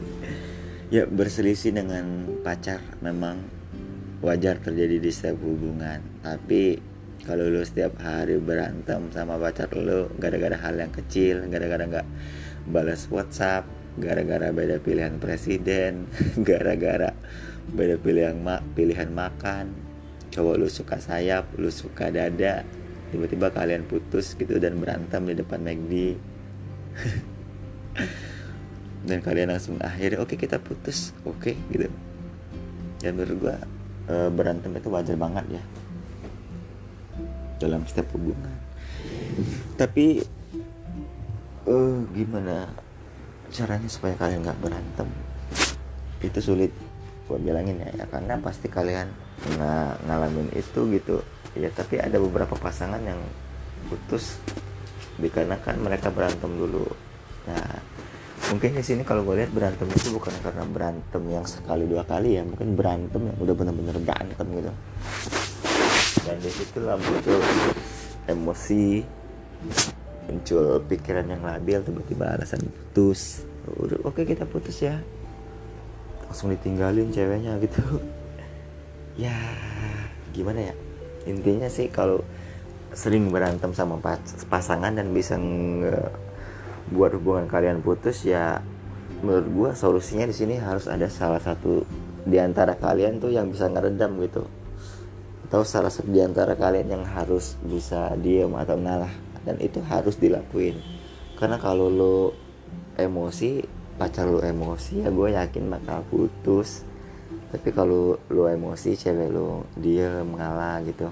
Ya 0.87 1.03
berselisih 1.03 1.75
dengan 1.75 2.39
pacar 2.47 2.79
memang 3.03 3.43
wajar 4.23 4.55
terjadi 4.63 5.03
di 5.03 5.11
setiap 5.11 5.35
hubungan. 5.43 5.99
Tapi 6.23 6.79
kalau 7.27 7.51
lu 7.51 7.59
setiap 7.59 7.99
hari 7.99 8.39
berantem 8.39 9.11
sama 9.11 9.35
pacar 9.35 9.67
lu 9.75 10.07
gara-gara 10.15 10.55
hal 10.55 10.79
yang 10.79 10.95
kecil 10.95 11.43
gara-gara 11.51 11.83
nggak 11.83 12.07
balas 12.67 13.07
WhatsApp 13.07 13.63
gara-gara 13.97 14.53
beda 14.53 14.77
pilihan 14.77 15.17
presiden 15.17 16.05
gara-gara 16.47 17.17
beda 17.71 17.99
pilihan 17.99 18.37
mak 18.37 18.63
pilihan 18.77 19.09
makan. 19.11 19.73
Cowok 20.31 20.55
lu 20.59 20.67
suka 20.69 20.99
sayap 20.99 21.55
lu 21.57 21.71
suka 21.71 22.11
dada 22.11 22.63
tiba-tiba 23.07 23.47
kalian 23.55 23.87
putus 23.87 24.35
gitu 24.35 24.59
dan 24.59 24.83
berantem 24.83 25.23
di 25.23 25.33
depan 25.39 25.63
McD 25.63 26.19
dan 29.07 29.23
kalian 29.23 29.55
langsung 29.55 29.79
akhirnya 29.79 30.19
oke 30.19 30.35
okay, 30.35 30.37
kita 30.37 30.59
putus 30.59 31.15
oke 31.23 31.39
okay, 31.39 31.55
gitu. 31.71 31.87
Dan 32.99 33.15
menurut 33.15 33.37
gua 33.39 33.55
e, 34.09 34.13
berantem 34.33 34.75
itu 34.75 34.89
wajar 34.91 35.15
banget 35.15 35.61
ya. 35.61 35.63
Dalam 37.63 37.87
setiap 37.87 38.11
hubungan. 38.13 38.57
Tapi 39.81 40.21
uh, 41.67 41.99
gimana 42.15 42.71
caranya 43.51 43.89
supaya 43.91 44.15
kalian 44.15 44.43
nggak 44.47 44.59
berantem? 44.63 45.07
Itu 46.23 46.39
sulit 46.41 46.71
gue 47.27 47.37
bilangin 47.43 47.83
ya, 47.83 47.91
ya 47.91 48.05
karena 48.07 48.39
pasti 48.39 48.71
kalian 48.71 49.11
nggak 49.43 50.07
ngalamin 50.07 50.47
itu 50.55 50.79
gitu. 50.95 51.19
Ya 51.53 51.67
tapi 51.73 51.99
ada 51.99 52.17
beberapa 52.17 52.55
pasangan 52.55 53.03
yang 53.03 53.19
putus 53.91 54.39
dikarenakan 55.19 55.83
mereka 55.83 56.07
berantem 56.09 56.49
dulu. 56.55 56.87
Nah 57.45 57.83
mungkin 58.47 58.79
di 58.79 58.83
sini 58.85 59.03
kalau 59.03 59.27
gue 59.27 59.43
lihat 59.43 59.51
berantem 59.51 59.91
itu 59.91 60.15
bukan 60.15 60.31
karena 60.39 60.63
berantem 60.63 61.23
yang 61.27 61.43
sekali 61.43 61.83
dua 61.83 62.07
kali 62.07 62.39
ya 62.39 62.47
mungkin 62.47 62.79
berantem 62.79 63.19
yang 63.27 63.37
udah 63.43 63.55
bener-bener 63.57 63.97
berantem 63.99 64.47
gitu. 64.55 64.71
Dan 66.23 66.37
di 66.43 66.51
situlah 66.51 66.95
muncul 66.99 67.39
emosi 68.27 69.03
muncul 70.27 70.83
pikiran 70.83 71.25
yang 71.31 71.41
labil 71.41 71.79
tiba-tiba 71.81 72.35
alasan 72.35 72.67
putus. 72.67 73.47
Udah 73.79 74.03
oke 74.03 74.27
kita 74.27 74.43
putus 74.43 74.83
ya. 74.83 74.99
Langsung 76.27 76.51
ditinggalin 76.51 77.09
ceweknya 77.09 77.55
gitu. 77.63 77.81
Ya 79.17 79.33
gimana 80.29 80.69
ya? 80.69 80.75
Intinya 81.25 81.65
sih 81.65 81.89
kalau 81.89 82.21
sering 82.93 83.33
berantem 83.33 83.73
sama 83.73 83.97
pasangan 84.45 84.93
dan 84.93 85.09
bisa 85.09 85.41
buat 86.93 87.17
hubungan 87.17 87.49
kalian 87.49 87.81
putus 87.81 88.21
ya 88.29 88.61
menurut 89.25 89.47
gua 89.49 89.69
solusinya 89.73 90.29
di 90.29 90.37
sini 90.37 90.61
harus 90.61 90.85
ada 90.85 91.09
salah 91.09 91.41
satu 91.41 91.81
di 92.29 92.37
antara 92.37 92.77
kalian 92.77 93.17
tuh 93.17 93.33
yang 93.33 93.49
bisa 93.49 93.65
ngeredam 93.65 94.21
gitu. 94.21 94.45
Atau 95.49 95.65
salah 95.65 95.89
satu 95.89 96.13
di 96.13 96.21
antara 96.21 96.53
kalian 96.53 97.01
yang 97.01 97.03
harus 97.07 97.57
bisa 97.65 98.13
diem 98.19 98.53
atau 98.53 98.77
ngalah 98.77 99.09
dan 99.47 99.55
itu 99.63 99.79
harus 99.87 100.19
dilakuin. 100.19 100.75
Karena 101.39 101.55
kalau 101.55 101.87
lo 101.87 102.35
emosi 102.99 103.63
pacar 103.95 104.27
lo 104.27 104.43
emosi 104.43 105.07
ya 105.07 105.09
gue 105.09 105.31
yakin 105.31 105.71
bakal 105.71 106.03
putus. 106.11 106.83
Tapi 107.47 107.71
kalau 107.71 108.19
lo 108.27 108.43
emosi 108.51 108.99
cewek 108.99 109.31
lo 109.31 109.63
dia 109.79 110.19
mengalah 110.27 110.83
gitu 110.83 111.07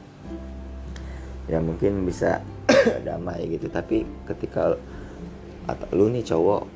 ya 1.47 1.61
mungkin 1.61 2.03
bisa 2.03 2.43
damai 3.07 3.47
gitu. 3.47 3.71
Tapi 3.71 4.03
ketika 4.27 4.75
atau 5.65 5.87
lu 5.95 6.11
nih 6.11 6.27
cowok 6.27 6.67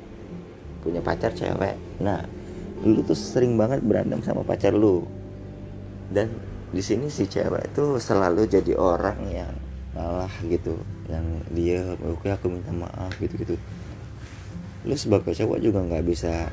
punya 0.80 1.04
pacar 1.04 1.30
cewek 1.36 1.76
nah 2.00 2.24
lu 2.80 3.04
tuh 3.04 3.14
sering 3.14 3.60
banget 3.60 3.84
berantem 3.84 4.24
sama 4.24 4.40
pacar 4.40 4.72
lu. 4.72 5.04
Dan 6.08 6.32
di 6.72 6.80
sini 6.80 7.12
si 7.12 7.28
cewek 7.28 7.74
itu 7.74 8.00
selalu 8.00 8.48
jadi 8.48 8.72
orang 8.78 9.20
yang 9.28 9.52
malah 9.92 10.30
gitu 10.46 10.78
yang 11.10 11.26
dia 11.50 11.82
oke 12.06 12.30
aku 12.30 12.46
minta 12.46 12.70
maaf 12.70 13.12
gitu 13.18 13.34
gitu 13.34 13.54
lu 14.86 14.94
sebagai 14.96 15.34
cowok 15.36 15.58
juga 15.60 15.82
nggak 15.82 16.06
bisa 16.06 16.48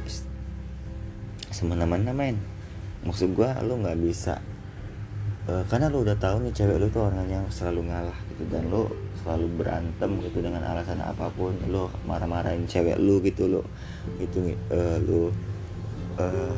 semena-mena 1.53 2.11
main 2.11 2.35
maksud 3.05 3.31
gua 3.37 3.55
lu 3.63 3.79
nggak 3.79 3.97
bisa 4.01 4.41
uh, 5.47 5.63
karena 5.71 5.87
lu 5.87 6.03
udah 6.03 6.17
tahu 6.19 6.43
nih 6.43 6.53
cewek 6.53 6.77
lu 6.77 6.87
tuh 6.91 7.07
orang 7.07 7.27
yang 7.27 7.45
selalu 7.47 7.87
ngalah 7.87 8.17
gitu. 8.31 8.43
Dan 8.51 8.69
lu 8.69 8.83
selalu 9.23 9.45
berantem 9.57 10.11
gitu 10.21 10.37
dengan 10.43 10.63
alasan 10.67 10.99
apa 11.01 11.31
pun. 11.33 11.55
Lu 11.71 11.87
marah-marahin 12.05 12.67
cewek 12.67 12.99
lu 12.99 13.23
gitu 13.23 13.47
lu 13.47 13.61
itu 14.19 14.53
uh, 14.71 14.97
lu 15.01 15.31
uh, 16.19 16.55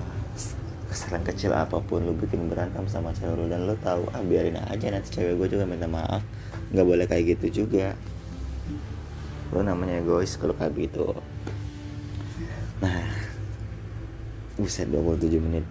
kesalahan 0.90 1.22
kecil 1.30 1.54
apa 1.54 1.78
pun 1.78 2.02
lu 2.02 2.18
bikin 2.18 2.50
berantem 2.50 2.84
sama 2.90 3.14
cewek 3.14 3.38
lu. 3.38 3.46
Dan 3.48 3.70
lu 3.70 3.78
tahu 3.80 4.10
ah 4.12 4.22
biarin 4.26 4.58
aja 4.58 4.90
nanti 4.90 5.10
cewek 5.14 5.38
gue 5.38 5.48
juga 5.58 5.64
minta 5.70 5.86
maaf 5.86 6.26
nggak 6.70 6.86
boleh 6.86 7.06
kayak 7.10 7.38
gitu 7.38 7.66
juga. 7.66 7.98
Lu 9.50 9.66
namanya 9.66 9.98
egois 9.98 10.38
kalau 10.38 10.54
kayak 10.54 10.78
gitu. 10.78 11.18
Nah 12.80 13.10
buset 14.60 14.86
27 14.92 15.40
menit. 15.42 15.66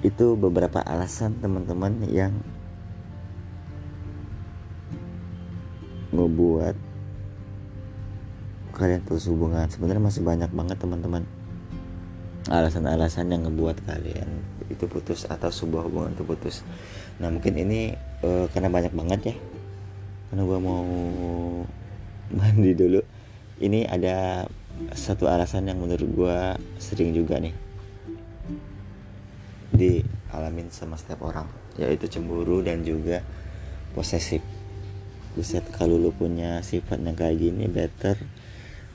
Itu 0.00 0.38
beberapa 0.38 0.80
alasan 0.80 1.36
teman-teman 1.42 2.06
yang 2.08 2.32
ngebuat 6.14 6.76
kalian 8.72 9.02
putus 9.04 9.28
hubungan. 9.28 9.68
Sebenarnya 9.68 10.00
masih 10.00 10.22
banyak 10.24 10.48
banget 10.52 10.76
teman-teman 10.80 11.35
alasan-alasan 12.46 13.30
yang 13.30 13.46
ngebuat 13.46 13.82
kalian 13.86 14.28
itu 14.70 14.86
putus 14.86 15.26
atau 15.26 15.50
sebuah 15.50 15.86
hubungan 15.86 16.14
itu 16.14 16.24
putus. 16.26 16.62
Nah 17.18 17.30
mungkin 17.30 17.58
ini 17.58 17.94
uh, 18.22 18.46
karena 18.50 18.70
banyak 18.70 18.92
banget 18.94 19.20
ya. 19.32 19.36
Karena 20.30 20.42
gue 20.42 20.58
mau 20.58 20.82
mandi 22.38 22.72
dulu. 22.74 23.00
Ini 23.56 23.88
ada 23.88 24.44
satu 24.92 25.26
alasan 25.26 25.70
yang 25.70 25.80
menurut 25.80 26.06
gue 26.06 26.38
sering 26.76 27.16
juga 27.16 27.40
nih 27.40 27.56
dialamin 29.72 30.68
sama 30.72 30.96
setiap 30.96 31.24
orang 31.24 31.48
yaitu 31.76 32.08
cemburu 32.08 32.60
dan 32.64 32.84
juga 32.84 33.24
posesif. 33.92 34.40
Buset 35.36 35.64
kalau 35.72 36.00
lu 36.00 36.12
punya 36.16 36.64
sifat 36.64 37.00
yang 37.04 37.12
kayak 37.12 37.36
gini 37.36 37.68
better 37.68 38.16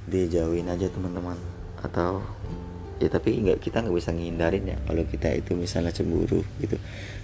dijauhin 0.10 0.70
aja 0.70 0.90
teman-teman. 0.90 1.38
Atau 1.82 2.22
ya 3.02 3.10
tapi 3.10 3.42
nggak 3.42 3.58
kita 3.58 3.82
nggak 3.82 3.98
bisa 3.98 4.14
ngindarin 4.14 4.66
ya 4.70 4.78
kalau 4.86 5.04
kita 5.10 5.34
itu 5.34 5.58
misalnya 5.58 5.90
cemburu 5.90 6.46
gitu. 6.62 6.78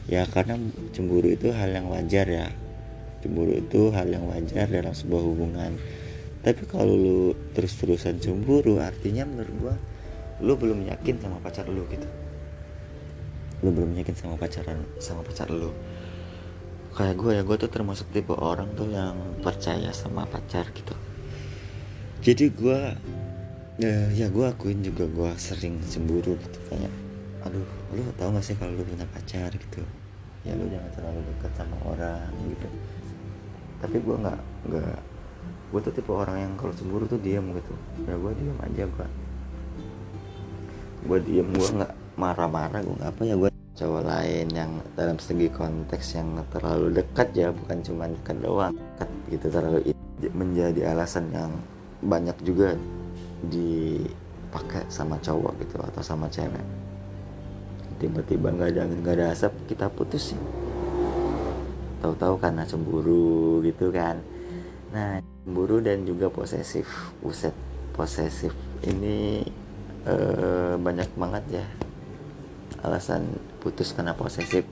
Ya 0.10 0.26
karena 0.26 0.58
cemburu 0.92 1.30
itu 1.30 1.54
hal 1.54 1.70
yang 1.70 1.88
wajar 1.94 2.26
ya. 2.26 2.50
Cemburu 3.22 3.54
itu 3.54 3.94
hal 3.94 4.10
yang 4.10 4.26
wajar 4.26 4.66
dalam 4.66 4.98
sebuah 4.98 5.22
hubungan. 5.22 5.78
Tapi 6.42 6.64
kalau 6.66 6.98
lu 6.98 7.22
terus-terusan 7.54 8.18
cemburu 8.18 8.82
artinya 8.82 9.28
menurut 9.30 9.54
gua 9.62 9.76
lu 10.42 10.54
belum 10.54 10.86
yakin 10.86 11.22
sama 11.22 11.38
pacar 11.42 11.66
lu 11.70 11.86
gitu. 11.90 12.10
Lu 13.66 13.74
belum 13.74 13.98
yakin 13.98 14.16
sama 14.18 14.36
pacaran 14.38 14.82
sama 15.02 15.26
pacar 15.26 15.50
lu. 15.50 15.74
Kayak 16.98 17.16
gue 17.22 17.32
ya 17.38 17.42
gue 17.46 17.58
tuh 17.62 17.70
termasuk 17.70 18.10
tipe 18.10 18.34
orang 18.34 18.74
tuh 18.74 18.90
yang 18.90 19.14
percaya 19.46 19.94
sama 19.94 20.26
pacar 20.26 20.66
gitu. 20.74 20.98
Jadi 22.26 22.50
gue 22.54 22.80
ya, 23.78 24.10
ya 24.14 24.28
gue 24.30 24.46
akuin 24.46 24.82
juga 24.82 25.06
gue 25.06 25.32
sering 25.38 25.78
cemburu 25.86 26.34
gitu 26.38 26.60
kayak 26.70 26.94
aduh 27.46 27.64
lu 27.94 28.02
tau 28.18 28.34
gak 28.34 28.44
sih 28.44 28.58
kalau 28.58 28.74
lu 28.76 28.84
punya 28.84 29.06
pacar? 29.08 29.54
Gitu. 29.54 29.82
Ya 30.44 30.58
lu 30.58 30.68
jangan 30.68 30.92
terlalu 30.94 31.20
dekat 31.34 31.52
sama 31.56 31.78
orang 31.86 32.30
gitu. 32.50 32.68
Tapi 33.78 33.98
gue 34.02 34.16
nggak 34.18 34.40
nggak 34.68 34.98
gue 35.68 35.80
tuh 35.84 35.94
tipe 35.94 36.12
orang 36.12 36.38
yang 36.42 36.54
kalau 36.58 36.74
cemburu 36.74 37.06
tuh 37.06 37.22
diam 37.22 37.46
gitu. 37.54 37.74
Ya 38.04 38.14
gue 38.18 38.32
diam 38.36 38.58
aja 38.60 38.84
gue 38.86 39.08
gue 41.08 41.20
diam 41.24 41.48
gue 41.56 41.70
nggak 41.78 41.94
marah-marah 42.20 42.84
gue 42.84 42.96
nggak 43.00 43.12
apa 43.16 43.22
ya 43.24 43.36
gue 43.40 43.50
cowok 43.78 44.04
lain 44.04 44.48
yang 44.52 44.72
dalam 44.98 45.16
segi 45.22 45.48
konteks 45.54 46.18
yang 46.18 46.42
terlalu 46.50 46.98
dekat 46.98 47.30
ya 47.38 47.54
bukan 47.54 47.78
cuma 47.86 48.10
dekat 48.10 48.38
doang 48.42 48.74
dekat 48.74 49.10
gitu 49.30 49.46
terlalu 49.54 49.80
menjadi 50.34 50.98
alasan 50.98 51.30
yang 51.30 51.54
banyak 52.02 52.34
juga 52.42 52.74
dipakai 53.46 54.90
sama 54.90 55.22
cowok 55.22 55.54
gitu 55.62 55.78
atau 55.82 56.02
sama 56.02 56.26
cewek. 56.32 56.66
Tiba-tiba 57.98 58.54
nggak 58.54 58.70
ada 58.74 58.82
nggak 58.86 59.16
ada 59.18 59.26
asap 59.34 59.54
kita 59.70 59.90
putus 59.90 60.34
sih 60.34 60.42
tahu-tahu 61.98 62.38
karena 62.38 62.64
cemburu 62.64 63.60
gitu 63.66 63.90
kan. 63.90 64.22
Nah 64.94 65.20
cemburu 65.44 65.82
dan 65.82 66.06
juga 66.06 66.30
posesif. 66.30 66.88
Uset 67.26 67.54
posesif 67.98 68.54
ini 68.86 69.42
eh, 70.06 70.74
banyak 70.78 71.10
banget 71.18 71.62
ya 71.62 71.66
alasan 72.86 73.26
putus 73.58 73.92
karena 73.92 74.14
posesif 74.14 74.64